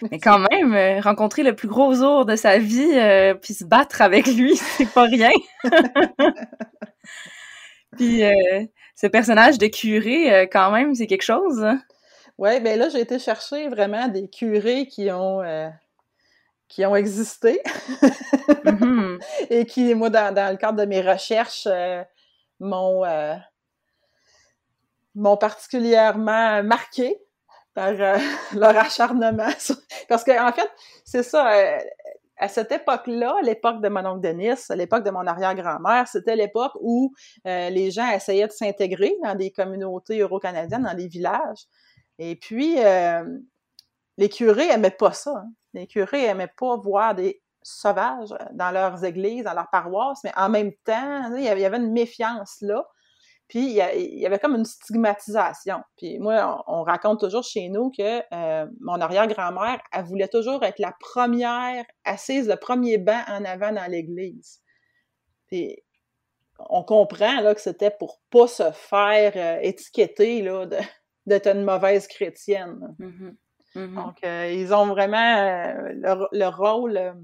[0.10, 3.64] Mais quand même, euh, rencontrer le plus gros ours de sa vie, euh, puis se
[3.64, 5.32] battre avec lui, c'est pas rien.
[7.98, 8.66] puis euh,
[8.96, 11.66] ce personnage de curé, quand même, c'est quelque chose.
[12.42, 15.42] Oui, bien là, j'ai été chercher vraiment des curés qui ont
[16.68, 17.62] qui ont existé
[18.66, 19.22] mm-hmm.
[19.50, 21.68] et qui, moi, dans, dans, le cadre de mes recherches,
[22.60, 23.04] m'ont
[25.16, 27.18] m'ont particulièrement marqué
[27.74, 28.18] par euh,
[28.56, 29.50] leur acharnement.
[30.10, 30.70] Parce qu'en en fait,
[31.04, 31.78] c'est ça, euh,
[32.38, 37.14] à cette époque-là, l'époque de mon oncle Denis, l'époque de mon arrière-grand-mère, c'était l'époque où
[37.46, 41.66] euh, les gens essayaient de s'intégrer dans des communautés euro-canadiennes, dans les villages.
[42.20, 42.78] Et puis,
[44.18, 45.32] les curés aimaient pas ça.
[45.38, 45.52] Hein.
[45.74, 50.50] Les curés aimaient pas voir des sauvages dans leurs églises, dans leurs paroisses, mais en
[50.50, 52.86] même temps, il y avait une méfiance là.
[53.48, 55.82] Puis il y, avait comme une stigmatisation.
[55.98, 60.80] Puis moi, on, raconte toujours chez nous que euh, mon arrière-grand-mère, elle voulait toujours être
[60.80, 64.62] la première assise, le premier banc en avant dans l'église.
[65.48, 65.76] Puis
[66.70, 70.66] on comprend là, que c'était pour pas se faire euh, étiqueter là,
[71.26, 72.96] d'être une mauvaise chrétienne.
[73.00, 73.36] Mm-hmm.
[73.76, 73.96] Mm-hmm.
[73.96, 77.16] Donc, euh, ils ont vraiment le, rôle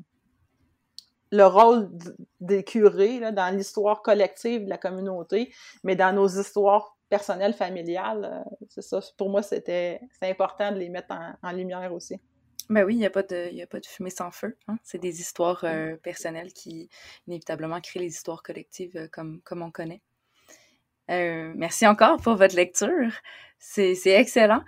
[1.31, 1.89] le rôle
[2.39, 8.43] des curés là, dans l'histoire collective de la communauté, mais dans nos histoires personnelles, familiales,
[8.45, 8.99] euh, c'est ça.
[9.17, 12.19] Pour moi, c'était important de les mettre en, lumière aussi.
[12.69, 14.57] Ben oui, il n'y a, pas de, a pas de fumée sans feu.
[14.67, 14.77] Hein.
[14.83, 16.89] C'est des histoires euh, personnelles qui,
[17.25, 20.01] inévitablement, créent les histoires collectives euh, comme, comme on connaît.
[21.07, 23.11] merci encore pour votre lecture.
[23.59, 24.63] C'est excellent.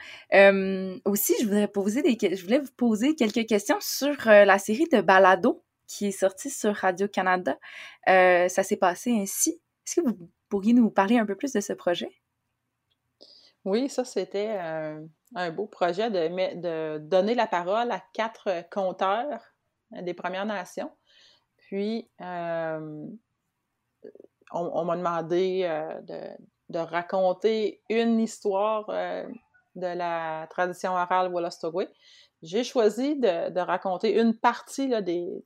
[1.05, 2.01] aussi, je voudrais, poser
[2.43, 7.57] voulais vous poser quelques questions sur la série de balados qui est sorti sur Radio-Canada.
[8.07, 9.61] Euh, ça s'est passé ainsi.
[9.85, 12.11] Est-ce que vous pourriez nous parler un peu plus de ce projet?
[13.65, 15.03] Oui, ça, c'était euh,
[15.35, 19.41] un beau projet de, donner la parole à quatre conteurs
[19.91, 20.91] des Premières Nations.
[21.57, 23.07] Puis, euh,
[24.51, 25.63] on, m'a demandé
[26.03, 26.37] de,
[26.77, 28.85] raconter une histoire
[29.75, 31.89] de la tradition orale Wolastoqey.
[32.43, 35.43] J'ai choisi de, raconter une partie là, des,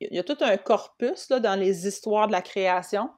[0.00, 3.10] il y a tout un corpus dans les histoires de la création.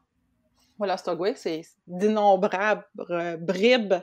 [0.78, 3.95] Voilà, Stogway, c'est d'innombrables euh, bribes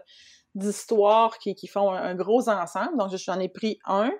[0.53, 2.97] d'histoires qui, qui, font un, gros ensemble.
[2.97, 4.11] Donc, j'en ai pris un,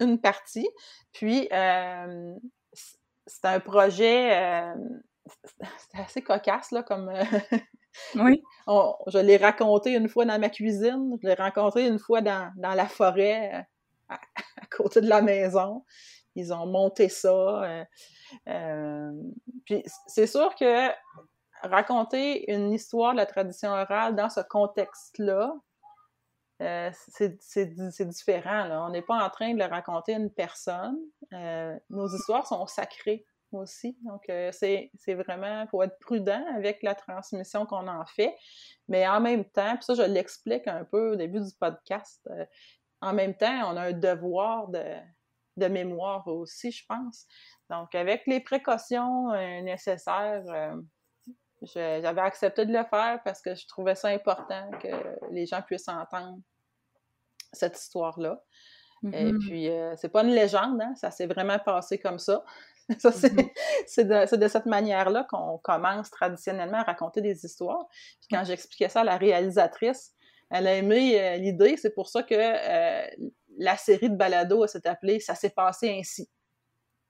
[0.00, 0.68] une partie.
[1.12, 2.34] Puis, euh,
[2.72, 4.64] c'est un projet,
[5.26, 7.12] euh, c'était assez cocasse, là, comme...
[8.16, 8.42] oui.
[9.06, 12.74] je l'ai raconté une fois dans ma cuisine, je l'ai rencontré une fois dans, dans
[12.74, 13.66] la forêt,
[14.08, 14.18] à,
[14.70, 15.84] côté de la maison
[16.34, 17.30] ils ont monté ça.
[17.64, 17.84] Euh,
[18.48, 19.12] euh,
[19.64, 20.90] puis c'est sûr que
[21.62, 25.54] raconter une histoire de la tradition orale dans ce contexte-là,
[26.62, 28.64] euh, c'est différent.
[28.64, 28.84] Là.
[28.84, 30.98] On n'est pas en train de le raconter à une personne.
[31.90, 33.24] nos histoires sont sacrées
[33.54, 33.96] aussi.
[34.02, 38.34] Donc, c'est vraiment, il faut être prudent avec la transmission qu'on en fait.
[38.88, 42.28] Mais en même temps, puis ça, je l'explique un peu au début du podcast,
[43.00, 44.82] en même temps, on a un devoir de,
[45.56, 47.26] de mémoire aussi, je pense.
[47.70, 50.76] Donc, avec les précautions euh, nécessaires, euh,
[51.62, 54.88] j'avais accepté de le faire parce que je trouvais ça important que
[55.30, 56.38] les gens puissent entendre
[57.52, 58.42] cette histoire-là.
[59.12, 59.38] Et mm-hmm.
[59.38, 62.42] puis, euh, c'est pas une légende, hein, ça s'est vraiment passé comme ça.
[62.98, 63.50] ça mm-hmm.
[63.86, 67.86] c'est de, de, cette manière-là qu'on commence traditionnellement à raconter des histoires.
[68.20, 70.12] Puis quand j'expliquais ça à la réalisatrice,
[70.50, 71.76] elle a aimé l'idée.
[71.76, 72.34] C'est pour ça que
[73.58, 76.28] la série de balados s'est appelée Ça s'est passé ainsi,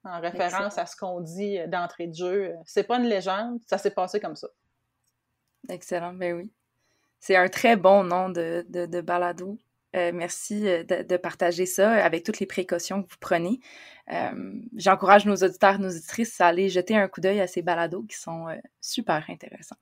[0.04, 2.54] en référence à ce qu'on dit euh, d'entrée de jeu.
[2.66, 4.48] C'est pas une légende, ça s'est passé comme ça.
[5.68, 6.52] Excellent, ben oui.
[7.20, 9.58] C'est un très bon nom de, de, balado.
[10.12, 13.60] Merci de, partager ça avec toutes les précautions que vous prenez.
[14.76, 18.16] J'encourage nos auditeurs, nos auditrices à aller jeter un coup d'œil à ces balados qui
[18.16, 18.46] sont
[18.80, 19.76] super intéressants.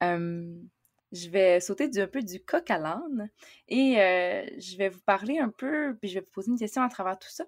[0.00, 3.30] je vais sauter un peu du coq à l'âne
[3.68, 3.94] et
[4.58, 7.18] je vais vous parler un peu, puis je vais vous poser une question à travers
[7.18, 7.44] tout ça.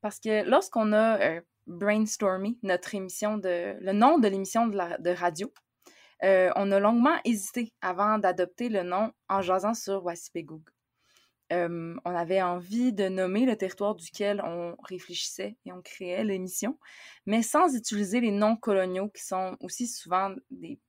[0.00, 5.52] Parce que lorsqu'on a brainstormé notre émission de le nom de l'émission de, radio,
[6.24, 10.62] euh, on a longuement hésité avant d'adopter le nom en jasant sur Wassipegug.
[11.52, 16.78] Euh, on avait envie de nommer le territoire duquel on réfléchissait et on créait l'émission,
[17.26, 20.80] mais sans utiliser les noms coloniaux qui sont aussi souvent des,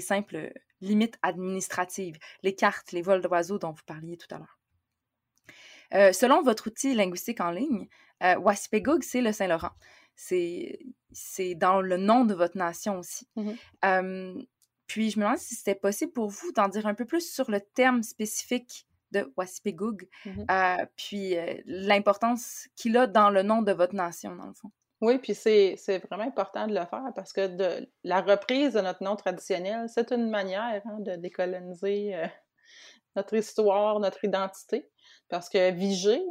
[0.00, 4.58] simples limites administratives, les cartes, les vols d'oiseaux dont vous parliez tout à l'heure.
[5.94, 7.88] Euh, selon votre outil linguistique en ligne,
[8.22, 8.36] euh,
[9.02, 9.72] c'est le Saint-Laurent.
[10.14, 13.28] C'est dans le nom de votre nation aussi.
[13.36, 14.42] Mmh
[14.92, 17.50] puis, je me demande si c'était possible pour vous d'en dire un peu plus sur
[17.50, 23.62] le terme spécifique de Waspigug, mmh euh, puis euh, l'importance qu'il a dans le nom
[23.62, 24.70] de votre nation, dans le fond.
[25.00, 25.76] Oui, puis c'est
[26.10, 30.12] vraiment important de le faire parce que de, la reprise de notre nom traditionnel, c'est
[30.12, 32.26] une manière hein, de décoloniser euh,
[33.16, 34.88] notre histoire, notre identité.
[35.28, 36.22] Parce que Vigée,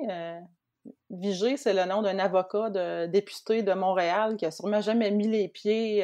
[1.09, 5.27] Vigée, c'est le nom d'un avocat de député de Montréal qui a sûrement jamais mis
[5.27, 6.03] les pieds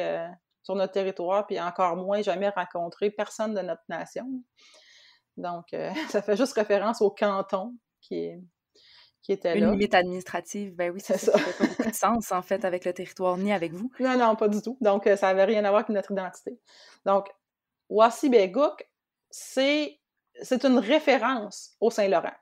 [0.64, 4.26] sur notre territoire, puis encore moins jamais rencontré personne de notre nation.
[5.38, 8.30] Donc, euh, ça fait juste référence au canton qui,
[9.22, 9.66] qui était là.
[9.66, 11.32] Une limite administrative, ben oui, c'est ça.
[11.32, 13.90] ça fait pas beaucoup de sens, en fait, avec le territoire, ni avec vous.
[14.00, 14.76] Non, non, pas du tout.
[14.80, 16.60] Donc, euh, ça n'avait rien à voir avec notre identité.
[17.06, 17.28] Donc,
[17.88, 18.86] Wassibégouk,
[19.30, 19.98] c'est
[20.64, 22.36] une référence au Saint-Laurent.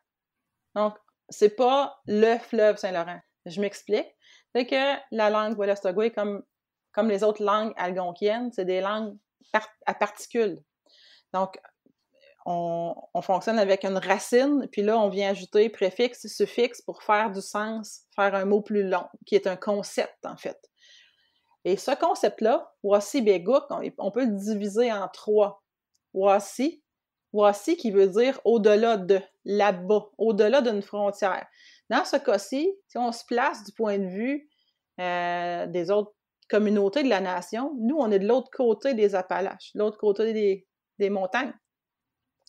[0.75, 0.97] Donc,
[1.29, 3.21] c'est pas le fleuve Saint-Laurent.
[3.45, 4.09] Je m'explique.
[4.55, 6.43] C'est que la langue Wolastoqua, comme
[6.93, 9.19] comme les autres langues algonquiennes, c'est des langues
[9.85, 10.59] à particules.
[11.35, 11.61] Donc,
[12.47, 17.41] on, fonctionne avec une racine, puis là, on vient ajouter préfixe suffixe pour faire du
[17.41, 20.59] sens, faire un mot plus long, qui est un concept, en fait.
[21.65, 23.65] Et ce concept-là, voici Begouk,
[23.99, 25.65] on, peut le diviser en trois.
[26.15, 26.85] Voici,
[27.33, 31.45] voici qui veut dire au-delà de, là-bas, au-delà d'une frontière.
[31.91, 34.49] Dans ce cas-ci, si on se place du point de vue
[35.01, 36.13] euh, des autres
[36.49, 40.65] communauté de la nation, nous, on est de l'autre côté des Appalaches, l'autre côté
[41.01, 41.53] des montagnes,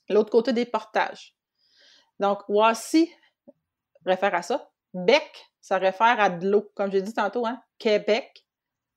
[0.10, 1.36] l'autre côté des portages.
[2.20, 3.12] Donc, voici
[4.06, 4.70] réfère à ça.
[4.94, 7.62] Bec, ça réfère à de l'eau, comme j'ai dit tantôt, hein?
[7.78, 8.46] Québec.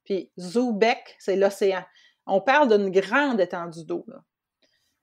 [0.04, 1.84] Puis Zoubec, c'est l'océan.
[2.26, 4.06] On parle d'une grande étendue d'eau.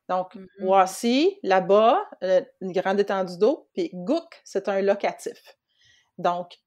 [0.10, 3.68] Donc, voici, là-bas, euh, une grande étendue d'eau.
[3.74, 5.58] Puis Gouk, c'est un locatif.
[6.18, 6.58] Donc,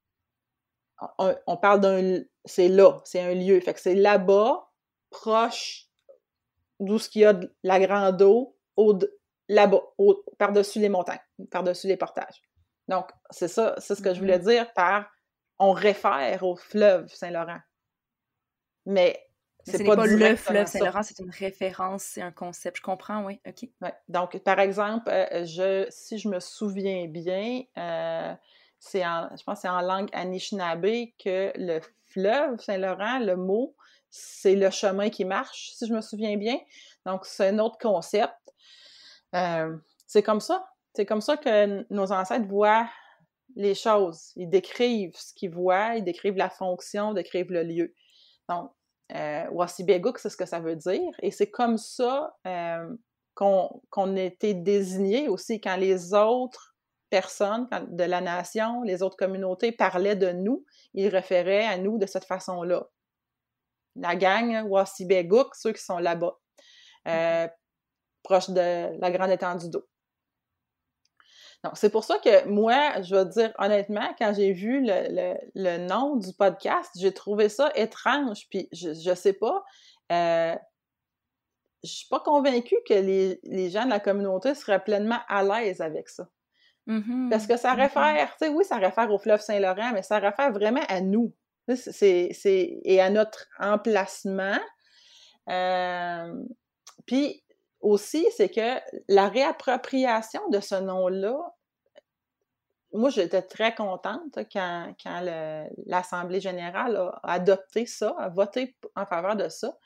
[1.19, 2.21] on, parle d'un.
[2.45, 3.59] C'est là, c'est un lieu.
[3.61, 4.71] Fait que c'est là-bas,
[5.09, 5.87] proche
[6.79, 8.57] d'où ce qu'il y a de la grande eau,
[9.51, 9.83] là-bas,
[10.39, 11.21] par-dessus les montagnes,
[11.51, 12.41] par-dessus les portages.
[12.89, 14.49] Donc, c'est ça, c'est ce que je voulais mm-hmm.
[14.49, 15.11] dire par
[15.59, 17.59] on réfère au fleuve Saint-Laurent.
[18.87, 19.21] Mais
[19.65, 22.79] c'est pas, pas le fleuve Saint-Laurent, c'est une référence, c'est un concept.
[22.79, 23.69] Je comprends, oui, OK.
[24.09, 28.33] Donc, par exemple, euh, je, si je me souviens bien, euh,
[28.79, 30.87] c'est en, je pense c'est en langue Anishinaabe
[31.23, 33.75] que le fleuve Saint-Laurent, le mot,
[34.09, 36.59] c'est le chemin qui marche, si je me souviens bien.
[37.05, 38.33] Donc, c'est un autre concept.
[39.35, 39.77] Euh,
[40.07, 40.67] c'est comme ça.
[40.95, 42.89] C'est comme ça que nos ancêtres voient
[43.57, 44.33] les choses.
[44.37, 47.95] Ils décrivent ce qu'ils voient, ils décrivent la fonction, ils décrivent le lieu.
[48.49, 48.71] Donc,
[49.15, 49.67] euh,
[50.17, 51.13] c'est ce que ça veut dire.
[51.23, 52.89] Et c'est comme ça euh,
[53.35, 56.75] qu'on été désigné aussi quand les autres
[57.09, 60.65] personnes de la nation, les autres communautés parlaient de nous,
[60.95, 62.87] ils référaient à nous de cette façon-là.
[63.97, 66.39] La gang Wassibégouk, ceux qui sont là-bas,
[67.09, 67.49] euh.
[68.23, 69.87] Proche de la grande étendue d'eau.
[71.63, 76.17] Donc, c'est pour ça que moi, je vais dire honnêtement, quand j'ai vu le, nom
[76.17, 79.63] du podcast, j'ai trouvé ça étrange, puis je, ne sais pas,
[80.11, 80.57] euh,
[81.85, 85.83] je suis pas convaincue que les, les gens de la communauté seraient pleinement à l'aise
[85.83, 86.29] avec ça.
[86.87, 90.03] Mmh Parce que ça mmh réfère, tu sais, oui, ça réfère au fleuve Saint-Laurent, mais
[90.03, 91.35] ça réfère vraiment à nous.
[91.77, 92.31] C'est,
[92.85, 94.59] et à notre emplacement.
[97.07, 97.45] puis
[97.81, 101.37] aussi, c'est que la réappropriation de ce nom-là,
[102.93, 105.21] moi, j'étais très contente quand, quand
[105.87, 109.77] l'Assemblée générale a adopté ça, a voté en faveur de ça.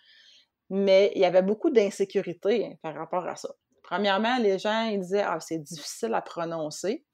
[0.70, 3.50] Mais il y avait beaucoup d'insécurité par rapport à ça.
[3.82, 7.04] Premièrement, les gens, ils disaient Ah, c'est difficile à prononcer.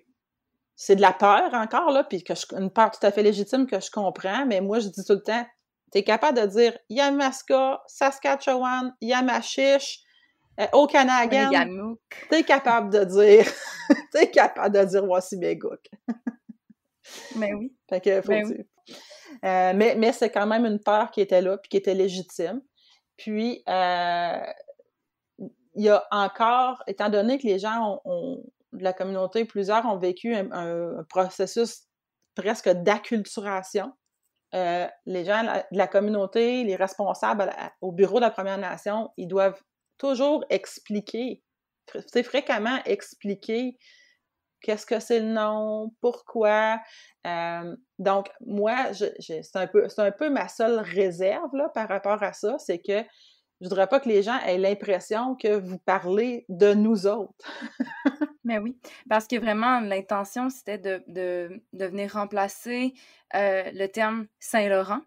[0.76, 3.80] C'est de la peur encore, là, puis que une peur tout à fait légitime que
[3.80, 5.44] je comprends, mais moi, je dis tout le temps
[5.92, 10.09] tu es capable de dire Yamaska, Saskatchewan, Yamachiche, euh,
[10.72, 11.50] Okanagan.
[12.28, 13.44] Tu es capable de dire
[14.12, 15.80] tu es capable de dire Wassibégouk.
[17.36, 17.74] mais oui.
[17.88, 18.64] Fait que, faut Ben dire.
[19.44, 22.60] Euh, mais mais c'est quand même une peur qui était là, puis qui était légitime.
[23.16, 24.40] Puis, euh,
[25.74, 29.84] il y a encore, étant donné que les gens ont, ont- de la communauté, plusieurs
[29.86, 31.84] ont vécu un, processus
[32.34, 33.92] presque d'acculturation.
[34.54, 38.58] euh, les gens la- de la communauté, les responsables la- au bureau de la Première
[38.58, 39.60] Nation, ils doivent
[40.00, 41.42] toujours expliquer,
[42.06, 43.76] c'est fréquemment expliquer
[44.62, 46.80] qu'est-ce que c'est le nom, pourquoi.
[47.26, 51.68] Euh, donc, moi, je, je- c'est un, peu- c'est un peu ma seule réserve là,
[51.70, 53.02] par rapport à ça, c'est que
[53.60, 57.34] je voudrais pas que les gens aient l'impression que vous parlez de nous autres.
[58.44, 58.78] Mais oui,
[59.08, 62.94] parce que vraiment, l'intention, c'était de, de, de venir remplacer
[63.34, 65.00] euh, le terme Saint-Laurent,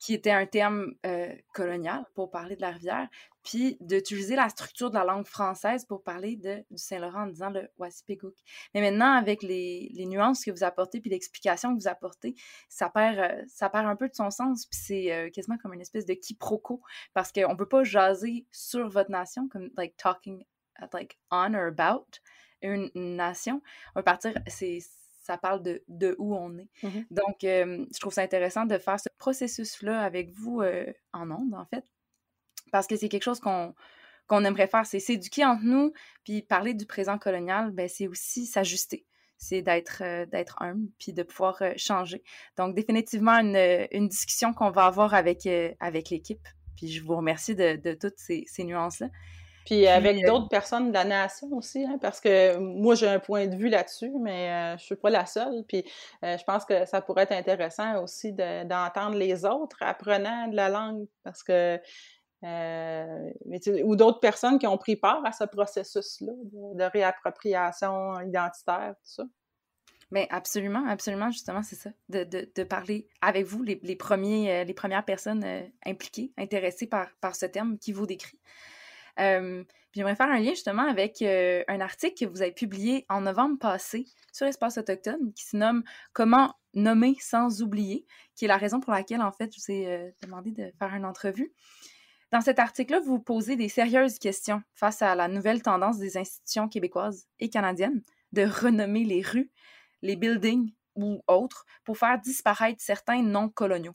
[0.00, 3.08] qui était un terme euh, colonial pour parler de la rivière,
[3.42, 7.50] puis d'utiliser la structure de la langue française pour parler de, du Saint-Laurent en disant
[7.50, 8.34] le Wassipégouk.
[8.74, 12.34] Mais maintenant, avec les, les nuances que vous apportez, puis l'explication que vous apportez,
[12.68, 15.74] ça perd, euh, ça perd un peu de son sens, puis c'est euh, quasiment comme
[15.74, 16.82] une espèce de quiproquo,
[17.14, 20.44] parce qu'on peut pas jaser sur votre nation, comme like talking
[20.76, 22.20] at, like on or about
[22.62, 23.60] une, une nation.
[23.94, 24.80] On va partir, c'est
[25.22, 26.68] ça parle de, de où on est.
[26.82, 27.06] Mhm.
[27.10, 31.54] Donc, euh, je trouve ça intéressant de faire ce processus-là avec vous euh, en ondes,
[31.54, 31.84] en fait,
[32.72, 33.74] parce que c'est quelque chose qu'on
[34.28, 35.92] qu'on aimerait faire, c'est s'éduquer entre nous,
[36.24, 39.04] puis parler du présent colonial, ben, c'est aussi s'ajuster.
[39.36, 42.22] C'est d'être euh, d'être humble, puis de pouvoir euh, changer.
[42.56, 46.46] Donc, définitivement, une, euh, une discussion qu'on va avoir avec, euh, avec l'équipe.
[46.76, 49.08] Puis je vous remercie de, de toutes ces, ces nuances-là.
[49.66, 53.46] Puis avec d'autres personnes de la nation aussi, hein, parce que moi j'ai un point
[53.46, 55.62] de vue là-dessus, mais euh, je suis pas la seule.
[55.68, 55.84] Puis
[56.24, 60.56] euh, je pense que ça pourrait être intéressant aussi de- d'entendre les autres apprenants de
[60.56, 61.78] la langue, parce que
[62.42, 66.32] tu- ou d'autres personnes qui ont pris part à ce processus-là
[66.74, 69.24] de, réappropriation identitaire, tout ça.
[70.10, 71.90] Mais absolument, absolument, justement, c'est ça.
[72.10, 76.32] De, de, de parler avec vous, les, les, premiers, euh, les premières personnes euh, impliquées,
[76.36, 78.38] intéressées par, par ce terme qui vous décrit.
[79.18, 79.64] Euh,
[79.94, 83.58] J'aimerais faire un lien justement avec euh, un article que vous avez publié en novembre
[83.58, 85.82] passé sur l'espace autochtone qui se nomme
[86.14, 89.86] Comment nommer sans oublier, qui est la raison pour laquelle, en fait, je vous ai
[89.88, 91.52] euh, demandé de faire une entrevue.
[92.32, 96.66] Dans cet article-là, vous posez des sérieuses questions face à la nouvelle tendance des institutions
[96.66, 98.02] québécoises et canadiennes
[98.32, 99.50] de renommer les rues,
[100.00, 103.94] les buildings ou autres pour faire disparaître certains noms coloniaux.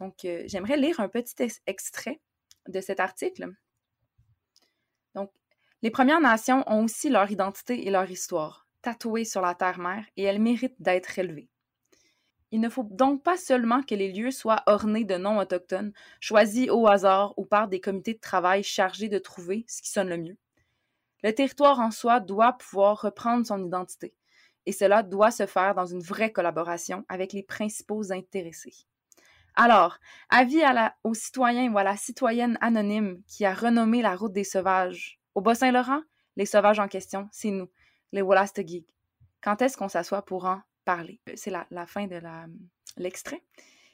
[0.00, 2.20] Donc, euh, j'aimerais lire un petit ex extrait
[2.68, 3.48] de cet article.
[5.14, 5.30] Donc,
[5.82, 10.24] les Premières Nations ont aussi leur identité et leur histoire, tatouées sur la terre-mère, et
[10.24, 11.48] elles méritent d'être élevées.
[12.52, 16.68] Il ne faut donc pas seulement que les lieux soient ornés de noms autochtones, choisis
[16.68, 20.16] au hasard ou par des comités de travail chargés de trouver ce qui sonne le
[20.16, 20.36] mieux.
[21.22, 24.14] Le territoire en soi doit pouvoir reprendre son identité,
[24.66, 28.86] et cela doit se faire dans une vraie collaboration avec les principaux intéressés.
[29.54, 29.98] Alors,
[30.28, 34.32] avis à la, au citoyen ou à la citoyenne anonyme qui a renommé la route
[34.32, 35.20] des sauvages.
[35.34, 36.02] Au Bas-Saint-Laurent,
[36.36, 37.68] les sauvages en question, c'est nous,
[38.12, 38.86] les Wallastogigs.
[39.42, 41.20] Quand est-ce qu'on s'assoit pour en parler?
[41.34, 42.20] C'est la, la, fin de
[42.96, 43.42] l'extrait.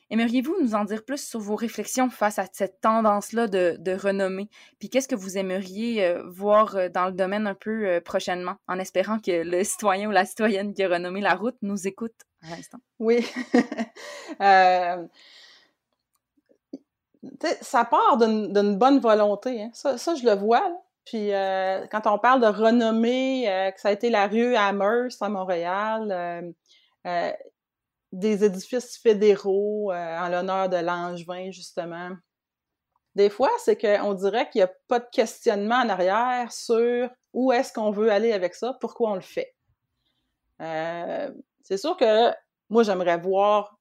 [0.09, 4.49] Aimeriez-vous nous en dire plus sur vos réflexions face à cette tendance-là de, renommer?
[4.79, 8.55] Puis qu'est-ce que vous aimeriez euh, voir euh, dans le domaine un peu euh, prochainement,
[8.69, 12.15] en espérant que le citoyen ou la citoyenne qui a renommé la route nous écoute
[12.45, 12.79] à l'instant?
[13.01, 13.27] Oui.
[14.41, 15.07] euh,
[17.61, 19.63] ça part d'une bonne volonté.
[19.63, 19.71] Hein.
[19.73, 20.83] Ça, je le vois.
[21.05, 25.23] Puis euh, quand on parle de renommer, euh, que ça a été la rue Amherst
[25.23, 26.53] à Montréal, euh, euh,
[28.13, 32.11] des édifices fédéraux en l'honneur de Langevin, justement.
[33.15, 37.53] Des fois, c'est qu'on dirait qu'il n'y a pas de questionnement en arrière sur où
[37.53, 39.55] est-ce qu'on veut aller avec ça, pourquoi on le fait.
[40.59, 42.33] c'est sûr que
[42.69, 43.77] moi, j'aimerais voir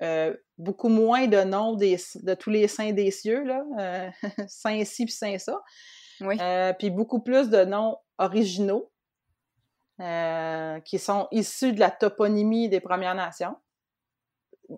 [0.00, 4.10] euh, beaucoup moins de noms des, de tous les saints des cieux, là, euh,
[4.48, 5.60] Saint-ci puis Saint-ça.
[6.20, 6.36] Oui.
[6.40, 8.91] Euh, puis beaucoup plus de noms originaux
[10.02, 13.56] euh, qui sont issus de la toponymie des Premières Nations.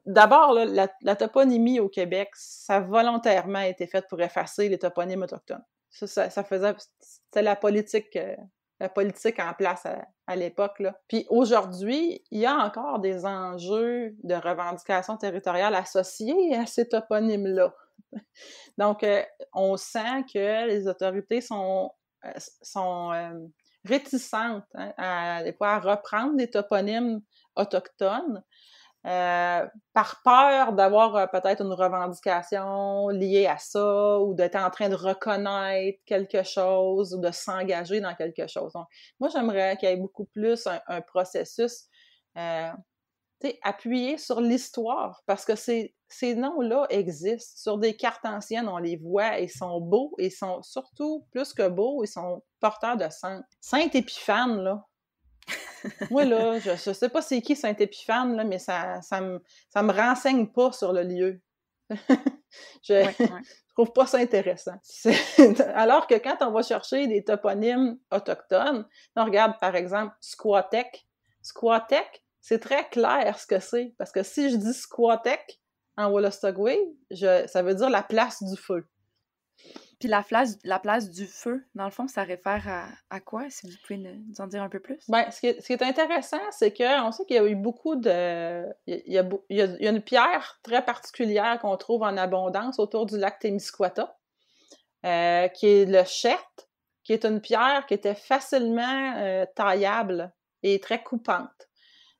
[0.06, 5.64] D'abord, la, toponymie au Québec, ça a volontairement été fait pour effacer les toponymes autochtones.
[5.90, 6.74] Ça, faisait...
[7.00, 8.18] C'était la politique
[8.80, 9.86] la politique en place
[10.26, 10.82] à, l'époque.
[11.08, 17.74] Puis aujourd'hui, il y a encore des enjeux de revendication territoriale associés à ces toponymes-là.
[18.78, 19.22] Donc, euh,
[19.52, 21.90] on sent que les autorités sont,
[22.24, 23.32] euh, sont euh,
[23.84, 27.20] réticentes hein, à reprendre des toponymes
[27.56, 28.42] autochtones
[29.06, 34.88] euh, par peur d'avoir euh, peut-être une revendication liée à ça ou d'être en train
[34.88, 38.72] de reconnaître quelque chose ou de s'engager dans quelque chose.
[38.72, 38.86] Donc,
[39.20, 41.84] moi, j'aimerais qu'il y ait beaucoup plus un, processus
[42.38, 42.70] euh,
[43.62, 47.54] appuyé sur l'histoire parce que ces, ces noms-là existent.
[47.56, 51.68] Sur des cartes anciennes, on les voit, ils sont beaux, ils sont surtout plus que
[51.68, 53.44] beaux, ils sont porteurs de sainte.
[53.60, 54.86] Sainte Épiphane, là,
[56.10, 59.82] moi, là, je, je sais pas c'est qui Saint-Épiphane, là, mais ça, ça, me, ça
[59.82, 61.40] me renseigne pas sur le lieu.
[62.82, 63.10] je,
[63.74, 64.76] trouve pas ça intéressant.
[65.74, 68.86] Alors que quand on va chercher des toponymes autochtones,
[69.16, 71.06] on regarde par exemple Squatek.
[71.42, 73.94] Squatek, c'est très clair ce que c'est.
[73.96, 75.62] Parce que si je dis Squatek
[75.96, 76.78] en Wolastoqey,
[77.10, 78.86] ça veut dire la place du feu.
[79.98, 83.48] Puis la place, la place du feu, dans le fond, ça réfère à, à quoi,
[83.48, 84.98] si vous pouvez nous en dire un peu plus?
[85.08, 87.54] Bien, ce qui est, ce qui est intéressant, c'est qu'on sait qu'il y a eu
[87.54, 88.66] beaucoup de...
[88.86, 93.06] Il y a, il y a, une pierre très particulière qu'on trouve en abondance autour
[93.06, 94.18] du lac Témiscouata,
[95.06, 96.44] euh, qui est le chert,
[97.04, 100.30] qui est une pierre qui était facilement euh, taillable
[100.62, 101.70] et très coupante.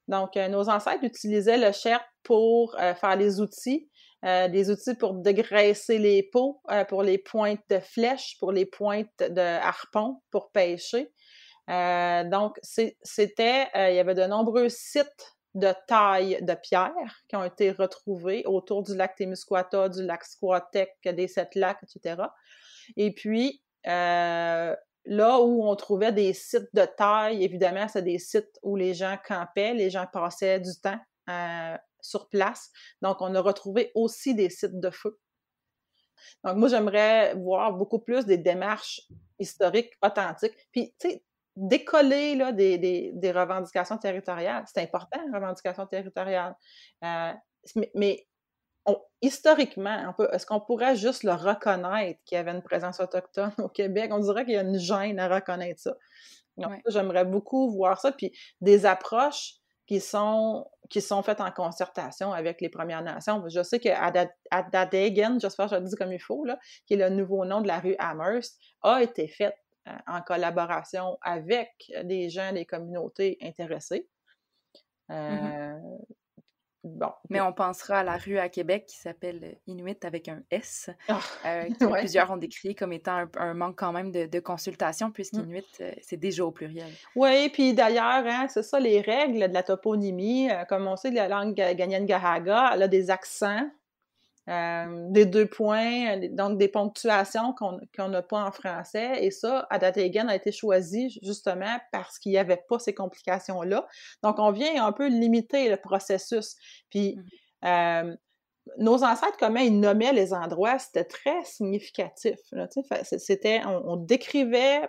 [0.09, 3.89] Donc, euh, nos ancêtres utilisaient le chert pour faire les outils,
[4.25, 8.65] euh, des outils pour dégraisser les peaux, euh, pour les pointes de flèches, pour les
[8.65, 11.13] pointes de harpon, pour pêcher.
[11.69, 17.45] Euh, donc, c'était, il y avait de nombreux sites de taille de pierre qui ont
[17.45, 22.23] été retrouvés autour du lac Témiscouata, du lac Squatek, des sept lacs, etc.
[22.97, 23.63] Et puis,
[25.05, 29.19] là où on trouvait des sites de taille, évidemment, c'est des sites où les gens
[29.27, 30.99] campaient, les gens passaient du temps
[32.01, 32.71] sur place.
[33.03, 35.19] Donc, on a retrouvé aussi des sites de feu.
[36.45, 39.01] Donc, moi, j'aimerais voir beaucoup plus des démarches
[39.39, 40.55] historiques authentiques.
[40.71, 41.25] Puis, tu sais,
[41.57, 42.79] décoller là, des,
[43.15, 44.65] des, revendications territoriales.
[44.67, 46.55] C'est important, revendications territoriales.
[47.05, 47.33] Euh,
[47.95, 48.27] mais,
[49.23, 54.11] historiquement, est-ce qu'on pourrait juste le reconnaître qu'il y avait une présence autochtone au Québec?
[54.13, 55.97] On dirait qu'il y a une gêne à reconnaître ça.
[56.57, 58.13] Donc, j'aimerais beaucoup voir ça.
[58.13, 59.55] Puis des approches
[59.87, 63.43] qui sont, qui sont faites en concertation avec les Premières Nations.
[63.49, 67.11] Je sais qu'Adadegan, j'espère que je le dis comme il faut, là, qui est le
[67.11, 69.57] nouveau nom de la rue Amherst, a été faite
[69.89, 71.71] euh, en collaboration avec
[72.05, 74.09] des gens des communautés intéressées.
[75.09, 75.99] Mmh
[76.85, 80.91] euh, mais on pensera à la rue à Québec qui s'appelle Inuit avec un S,
[81.11, 85.67] euh, que plusieurs ont décrit comme étant un, manque quand même de, de consultation, puisqu'Inuit,
[85.81, 85.83] mmh.
[85.83, 86.91] euh, c'est déjà au pluriel.
[87.17, 90.51] Oui, puis d'ailleurs, hein, c'est ça, les règles de la toponymie.
[90.51, 93.69] Euh, comme on sait, la langue Ganyan-Gahaga, elle a des accents
[94.49, 99.25] euh, des deux points, donc des ponctuations qu'on n'a pas en français.
[99.25, 103.87] Et ça, Adategan a été choisi justement parce qu'il n'y avait pas ces complications-là.
[104.23, 106.57] Donc, on vient un peu limiter le processus.
[106.91, 107.67] Puis, mmh.
[107.67, 108.17] euh,
[108.79, 112.39] nos ancêtres, comment ils nommaient les endroits, c'était très significatif.
[113.19, 114.89] C'était, on, décrivait,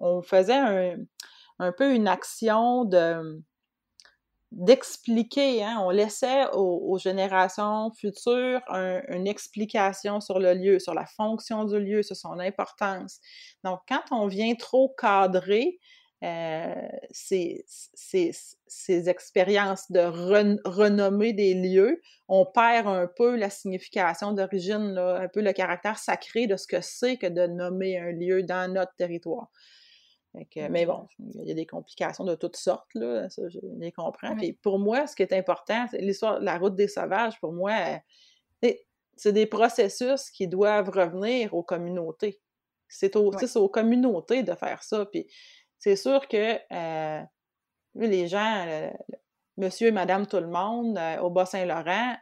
[0.00, 0.96] on, faisait un,
[1.58, 3.42] un peu une action de
[4.52, 11.64] d'expliquer, hein, on laissait aux, générations futures une explication sur le lieu, sur la fonction
[11.64, 13.18] du lieu, sur son importance.
[13.64, 15.78] Donc, quand on vient trop cadrer
[16.22, 16.74] euh,
[17.10, 17.64] ces,
[19.08, 20.00] expériences de
[20.68, 26.46] renommer des lieux, on perd un peu la signification d'origine, un peu le caractère sacré
[26.46, 29.50] de ce que c'est que de nommer un lieu dans notre territoire
[30.34, 34.34] mais bon, il y a des complications de toutes sortes, là, ça, je les comprends.
[34.36, 37.52] Puis pour moi, ce qui est important, c'est l'histoire de la route des sauvages, pour
[37.52, 37.72] moi,
[39.16, 42.40] c'est des processus qui doivent revenir aux communautés.
[42.88, 45.06] C'est aux, aux communautés de faire ça.
[45.06, 45.26] Puis
[45.78, 47.22] c'est sûr que euh,
[47.94, 48.90] les gens,
[49.56, 52.16] monsieur et madame tout le monde euh, au Bas-Saint-Laurent,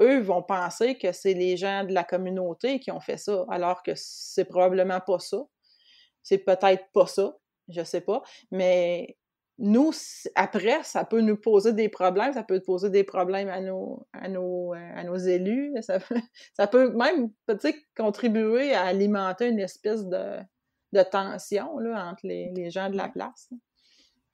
[0.00, 3.82] eux vont penser que c'est les gens de la communauté qui ont fait ça, alors
[3.82, 5.38] que c'est probablement pas ça.
[6.22, 7.36] C'est peut-être pas ça,
[7.68, 9.16] je sais pas, mais
[9.58, 9.90] nous,
[10.36, 14.28] après, ça peut nous poser des problèmes, ça peut poser des problèmes à nos, à
[14.28, 15.98] nos, euh, à nos élus, ça,
[16.54, 20.38] ça peut même peut-être contribuer à alimenter une espèce de,
[20.92, 23.50] de tension là, entre les, les, gens de la place.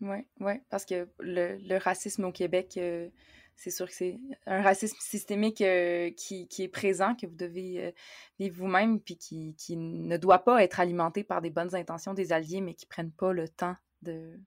[0.00, 3.08] Oui, oui, parce que le, le, racisme au Québec, euh,
[3.56, 7.84] c'est sûr que c'est un racisme systémique euh, qui, qui, est présent, que vous devez
[7.84, 7.90] euh,
[8.38, 12.32] vivre vous-même, puis qui, qui, ne doit pas être alimenté par des bonnes intentions des
[12.32, 14.38] alliés, mais qui prennent pas le temps de,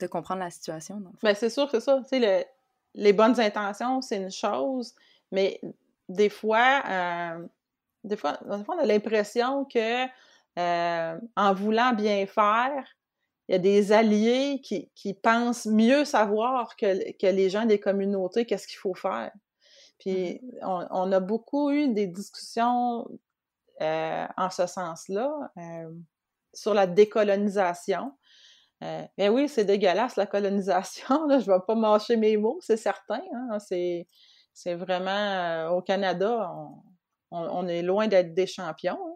[0.00, 1.02] de comprendre la situation.
[1.22, 2.02] Bien, c'est sûr, c'est ça.
[2.10, 2.42] Le,
[2.94, 4.94] les bonnes intentions, c'est une chose,
[5.30, 5.60] mais
[6.08, 7.46] des fois, euh,
[8.04, 10.06] des fois, des fois, on a l'impression que
[10.56, 12.84] en voulant bien faire,
[13.52, 18.46] y a des alliés qui, qui pensent mieux savoir que, que, les gens des communautés
[18.46, 19.30] qu'est-ce qu'il faut faire.
[19.98, 23.06] Puis mmh on, on, a beaucoup eu des discussions
[23.80, 25.90] euh, en ce sens-là euh,
[26.52, 28.12] sur la décolonisation.
[28.84, 31.26] Euh, mais oui, c'est dégueulasse la colonisation.
[31.26, 33.22] Là, je ne vais pas mâcher mes mots, c'est certain.
[33.34, 34.06] Hein, c'est,
[34.52, 36.52] c'est vraiment au Canada,
[37.30, 39.11] on, on, est loin d'être des champions.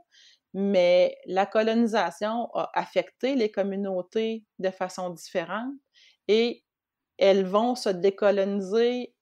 [0.59, 5.75] Mais la colonisation a affecté les communautés de façon différente
[6.29, 6.65] et
[7.19, 9.15] elles vont se décoloniser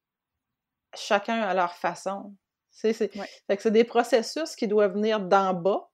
[0.94, 2.36] chacun à leur façon.
[2.70, 3.10] C'est
[3.66, 5.90] des processus qui doivent venir d'en bas,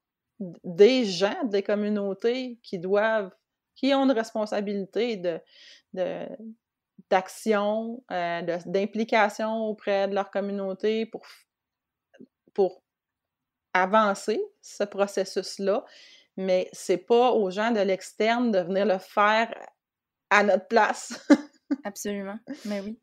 [0.62, 3.34] des gens, des communautés qui doivent,
[3.76, 6.28] qui ont une responsabilité de,
[7.08, 11.22] d'action, euh, d'implication auprès de leur communauté pour,
[12.52, 12.82] pour
[13.74, 15.84] avancer ce processus-là,
[16.36, 19.52] mais c'est pas aux gens de l'externe de venir le faire
[20.30, 21.26] à notre place.
[21.84, 22.98] Absolument, mais oui.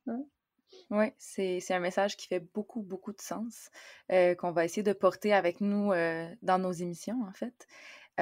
[0.89, 3.70] Oui, c'est un message qui fait beaucoup, beaucoup de sens,
[4.11, 7.68] euh, qu'on va essayer de porter avec nous euh, dans nos émissions, en fait,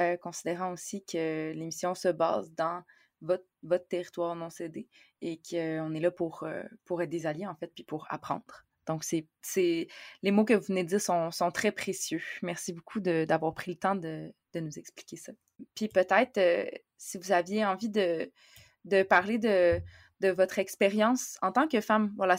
[0.00, 2.82] euh, considérant aussi que l'émission se base dans
[3.20, 4.88] votre, votre territoire non cédé
[5.20, 6.46] et qu'on est là pour,
[6.84, 8.64] pour être des alliés, en fait, puis pour apprendre.
[8.86, 9.26] Donc, c'est,
[10.22, 12.22] les mots que vous venez de dire sont, très précieux.
[12.42, 15.32] Merci beaucoup d'avoir pris le temps de, nous expliquer ça.
[15.74, 16.64] Puis peut-être, euh,
[16.96, 18.32] si vous aviez envie de,
[18.86, 19.82] de parler de,
[20.20, 22.36] de votre expérience en tant que femme voilà,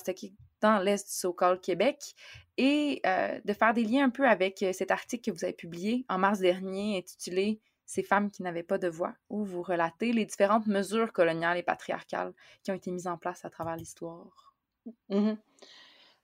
[0.61, 2.15] dans l'Est du so-called Québec
[2.57, 5.53] et euh, de faire des liens un peu avec euh, cet article que vous avez
[5.53, 10.11] publié en mars dernier intitulé Ces femmes qui n'avaient pas de voix, où vous relatez
[10.11, 12.33] les différentes mesures coloniales et patriarcales
[12.63, 14.55] qui ont été mises en place à travers l'histoire.
[15.09, 15.33] Mmh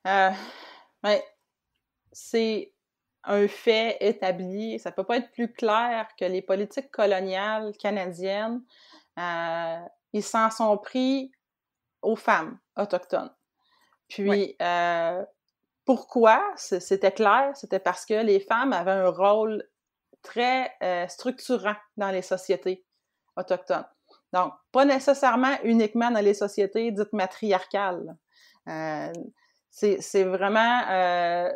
[0.08, 0.32] euh,
[2.12, 2.74] c'est
[3.24, 4.80] un fait établi.
[4.80, 8.62] Ça peut pas être plus clair que les politiques coloniales canadiennes,
[9.18, 9.80] euh,
[10.12, 11.32] ils s'en sont pris
[12.02, 13.34] aux femmes autochtones.
[14.10, 15.24] Puis, euh,
[15.86, 17.52] pourquoi c'était clair?
[17.56, 19.64] C'était parce que les femmes avaient un rôle
[20.22, 22.86] très euh, structurant dans les sociétés
[23.36, 23.86] autochtones.
[24.32, 28.16] Donc, pas nécessairement uniquement dans les sociétés dites matriarcales.
[28.68, 29.12] Euh,
[29.74, 30.82] c'est vraiment...
[30.90, 31.52] Euh,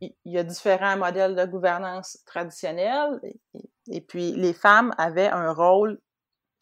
[0.00, 3.18] il y a différents modèles de gouvernance traditionnels
[3.90, 5.98] et, puis les femmes avaient un rôle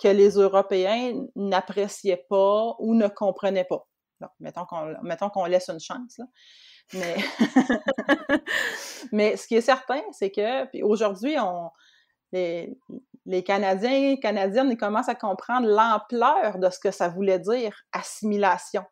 [0.01, 3.85] que les Européens n'appréciaient pas ou ne comprenaient pas.
[4.20, 6.18] Donc, mettons qu'on mettons qu'on laisse une chance.
[6.18, 6.24] Là.
[6.95, 7.16] Mais,
[9.12, 11.70] mais ce qui est certain, c'est que aujourd'hui, on
[12.33, 12.79] les,
[13.26, 18.85] les Canadiens et Canadiennes commencent à comprendre l'ampleur de ce que ça voulait dire assimilation.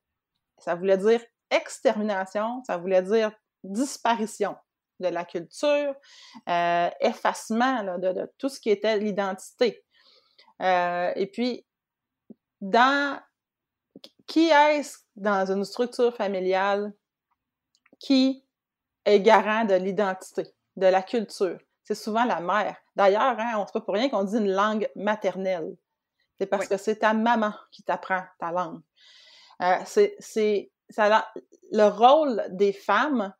[0.59, 1.21] Ça voulait dire
[1.51, 3.33] extermination, ça voulait dire
[3.63, 4.57] disparition
[5.01, 5.95] de la culture,
[6.49, 9.85] euh, effacement de, tout ce qui était l'identité.
[10.63, 11.67] Euh, et puis,
[12.61, 13.21] dans
[14.27, 16.93] qui est-ce dans une structure familiale
[18.01, 18.45] qui
[19.05, 20.45] est garant de l'identité,
[20.77, 21.59] de la culture?
[21.85, 22.77] C'est souvent la mère.
[22.97, 25.77] D'ailleurs, hein, on ne sait pas pour rien qu'on dit une langue maternelle.
[26.39, 28.81] C'est parce que c'est ta maman qui t'apprend ta langue.
[29.63, 33.33] Euh, c'est le rôle des femmes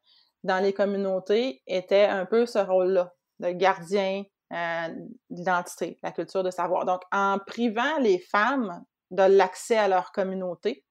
[0.45, 4.89] dans les communautés était un peu ce rôle-là, de gardien euh,
[5.29, 6.85] d'identité, la culture de savoir.
[6.85, 10.85] Donc, en privant les femmes de l'accès à leur communauté,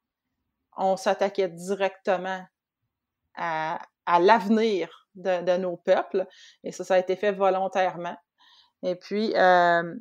[0.77, 2.43] on s'attaquait directement
[3.37, 3.79] à,
[4.19, 6.27] l'avenir de, nos peuples,
[6.63, 8.15] et ça, ça a été fait volontairement.
[8.83, 9.95] Et puis, euh,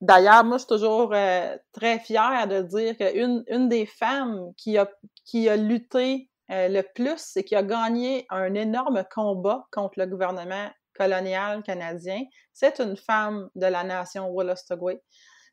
[0.00, 4.78] D'ailleurs, moi, je suis toujours euh, très fière de dire qu'une une des femmes qui
[4.78, 4.90] a,
[5.24, 10.06] qui a lutté euh, le plus c'est qui a gagné un énorme combat contre le
[10.06, 12.22] gouvernement colonial canadien,
[12.52, 15.00] c'est une femme de la nation Wolastoqey.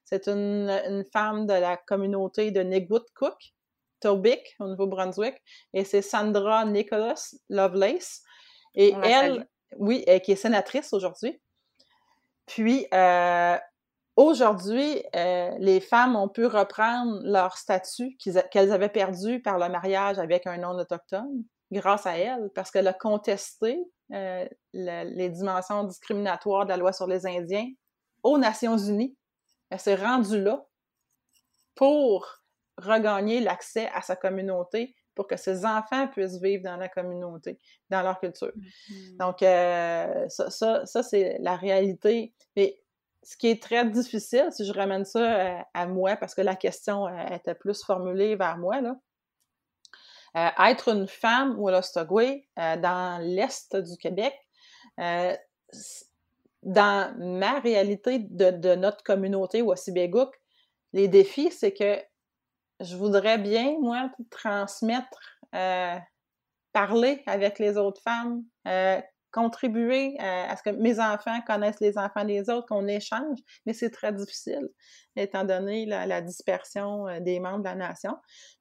[0.04, 3.38] C'est une, une, femme de la communauté de Nigwoodcook,
[4.00, 5.36] Tobic, au Nouveau-Brunswick,
[5.74, 8.24] et c'est Sandra Nicholas Lovelace.
[8.76, 9.48] Et elle,
[9.78, 11.42] oui, qui est sénatrice aujourd'hui.
[12.46, 13.58] Puis, euh,
[14.18, 18.18] Aujourd'hui, euh, les femmes ont pu reprendre leur statut
[18.50, 22.94] qu'elles avaient perdu par le mariage avec un non-autochtone grâce à elle, parce qu'elle a
[22.94, 23.78] contesté
[24.14, 27.68] euh, les dimensions discriminatoires de la loi sur les Indiens
[28.24, 29.16] aux Nations Unies.
[29.70, 30.66] Elle s'est rendue là
[31.76, 32.26] pour
[32.80, 37.60] regagner l'accès à sa communauté, pour que ses enfants puissent vivre dans la communauté,
[37.92, 38.52] dans leur culture.
[38.56, 39.18] Mm-hmm.
[39.18, 42.34] Donc, euh, ça, ça, ça c'est la réalité.
[42.56, 42.80] Mais
[43.28, 46.56] ce qui est très difficile, si je ramène ça euh, à, moi, parce que la
[46.56, 48.96] question euh, était plus formulée vers moi, là,
[50.38, 54.34] euh, être une femme ou Olostogwe dans l'Est du Québec,
[56.64, 60.34] dans ma réalité de, notre communauté Wassibégouk,
[60.94, 62.02] les défis, c'est que
[62.80, 65.98] je voudrais bien, moi, transmettre, euh,
[66.72, 69.02] parler avec les autres femmes, euh,
[69.38, 73.38] contribuer à, ce que mes enfants connaissent les enfants des autres, qu'on échange,
[73.68, 74.68] mais c'est très difficile,
[75.16, 78.16] étant donné la, dispersion euh, des membres de la nation.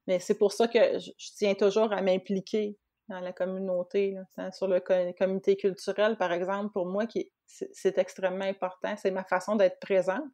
[0.07, 2.77] Mais c'est pour ça que je, tiens toujours à m'impliquer
[3.09, 4.17] dans la communauté,
[4.53, 4.81] sur le
[5.13, 8.97] comité culturel, par exemple, pour moi, qui c'est extrêmement important.
[8.97, 10.25] C'est ma façon d'être présente.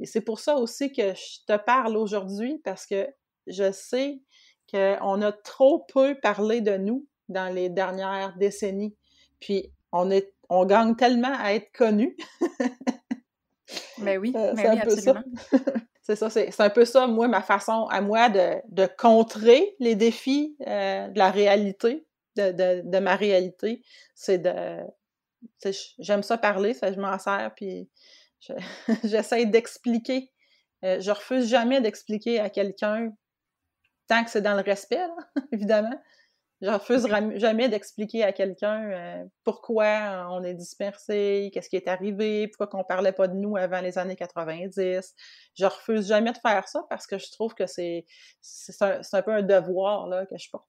[0.00, 3.06] Et c'est pour ça aussi que je te parle aujourd'hui, parce que
[3.46, 4.20] je sais
[4.68, 8.96] qu'on a trop peu parlé de nous dans les dernières décennies.
[9.40, 12.16] Puis on, est, on gagne tellement à être connu.
[13.98, 15.22] mais oui, euh, mais oui, absolument.
[16.02, 19.94] c'est ça, c'est un peu ça, moi, ma façon à moi de, de contrer les
[19.94, 22.06] défis euh, de la réalité,
[22.36, 23.82] de, de, de ma réalité.
[24.14, 24.78] C'est de.
[25.98, 27.88] J'aime ça parler, ça, je m'en sers, puis
[29.04, 30.30] j'essaie d'expliquer.
[30.84, 33.10] Euh, je refuse jamais d'expliquer à quelqu'un,
[34.08, 35.06] tant que c'est dans le respect,
[35.52, 35.98] évidemment,
[36.62, 37.06] je refuse
[37.36, 42.84] jamais d'expliquer à quelqu'un euh, pourquoi on est dispersé, qu'est-ce qui est arrivé, pourquoi qu'on
[42.84, 45.14] parlait pas de nous avant les années 90.
[45.54, 48.06] Je refuse jamais de faire ça parce que je trouve que c'est
[48.80, 50.66] un, un, peu un devoir là, que je porte.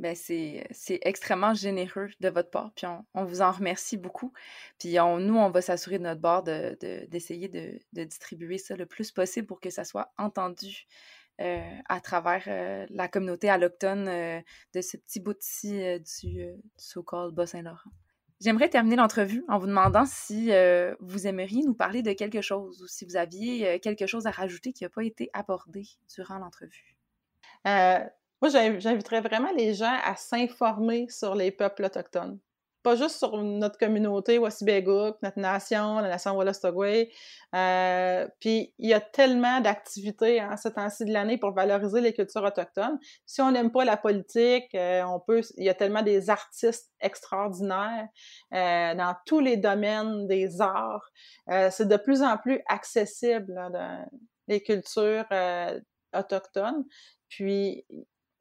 [0.00, 0.66] Ben c'est
[1.02, 4.32] extrêmement généreux de votre part, puis on, on vous en remercie beaucoup.
[4.78, 8.74] Puis on, nous, on va s'assurer de notre bord d'essayer de, de, de, distribuer ça
[8.74, 10.88] le plus possible pour que ça soit entendu
[11.40, 14.40] euh, à travers euh, la communauté alloctone euh,
[14.72, 15.82] de ce petit bout-ci
[16.22, 16.46] du,
[16.76, 17.90] so-called Bas-Saint-Laurent.
[18.40, 20.50] J'aimerais terminer l'entrevue en vous demandant si
[21.00, 24.72] vous aimeriez nous parler de quelque chose ou si vous aviez quelque chose à rajouter
[24.72, 26.96] qui n'a pas été abordé durant l'entrevue.
[27.64, 32.38] moi, j'inviterais vraiment les gens à s'informer sur les peuples autochtones
[32.84, 37.08] pas juste sur notre communauté Wassibéguk, notre nation, la nation Wallastogwe.
[37.54, 42.02] Euh, puis il y a tellement d'activités en hein, ce temps-ci de l'année pour valoriser
[42.02, 42.98] les cultures autochtones.
[43.24, 45.40] Si on n'aime pas la politique, euh, on peut.
[45.56, 48.06] Il y a tellement des artistes extraordinaires
[48.52, 51.10] euh, dans tous les domaines des arts.
[51.48, 54.06] c'est de plus en plus accessible dans
[54.46, 55.26] les cultures
[56.14, 56.84] autochtones.
[57.30, 57.86] Puis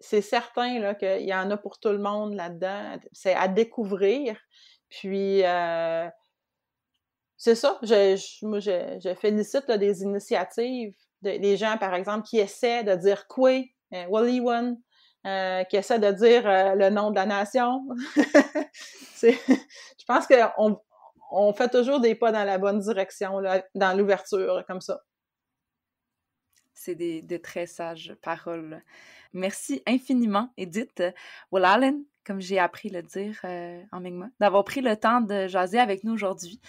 [0.03, 2.97] c'est certain qu'il y en a pour tout le monde là-dedans.
[3.13, 4.37] C'est à découvrir.
[4.89, 6.09] Puis, euh,
[7.37, 7.79] c'est ça.
[7.81, 13.61] Je, moi, je, félicite des initiatives, des gens, par exemple, qui essaient de dire quoi,
[13.93, 14.49] euh,
[15.25, 16.43] euh, qui essaient de dire
[16.75, 17.79] le nom de la nation.
[19.21, 20.81] je pense qu'on
[21.31, 23.39] on fait toujours des pas dans la bonne direction,
[23.73, 24.99] dans l'ouverture, comme ça.
[26.83, 28.83] C'est des, de très sages paroles.
[29.31, 31.01] Merci infiniment, Edith
[31.49, 35.79] Wallalen, comme j'ai appris le dire euh, en Mi'kmaq, d'avoir pris le temps de jaser
[35.79, 36.59] avec nous aujourd'hui.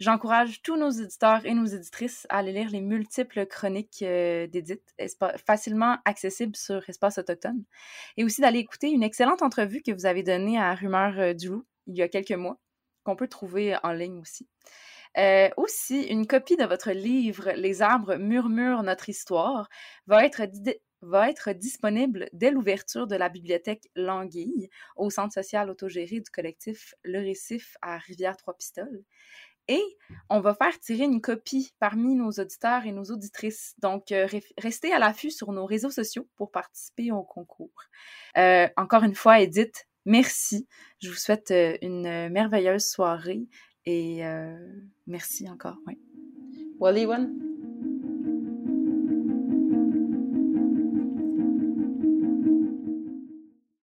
[0.00, 4.82] J'encourage tous nos éditeurs et nos éditrices à aller lire les multiples chroniques euh, d'Edith,
[5.46, 7.62] facilement accessibles sur Espace Autochtone,
[8.16, 11.48] et aussi d'aller écouter une excellente entrevue que vous avez donnée à Rumeur euh, du
[11.48, 12.58] Loup il y a quelques mois,
[13.04, 14.48] qu'on peut trouver en ligne aussi.
[15.56, 19.68] Aussi, une copie de votre livre Les arbres murmurent notre histoire
[20.06, 20.42] va être
[21.02, 26.94] va être disponible dès l'ouverture de la bibliothèque Languille au centre social autogéré du collectif
[27.02, 29.02] Le Récif à Rivière-Trois-Pistoles.
[29.68, 29.82] Et
[30.28, 33.74] on va faire tirer une copie parmi nos auditeurs et nos auditrices.
[33.78, 34.26] Donc, euh,
[34.58, 37.84] restez à l'affût sur nos réseaux sociaux pour participer au concours.
[38.36, 40.66] Euh, encore une fois, Edith, merci.
[41.00, 43.46] Je vous souhaite euh, une merveilleuse soirée
[43.86, 44.22] et
[45.06, 45.78] merci encore.
[45.86, 45.98] Ouais.
[46.78, 46.96] Well,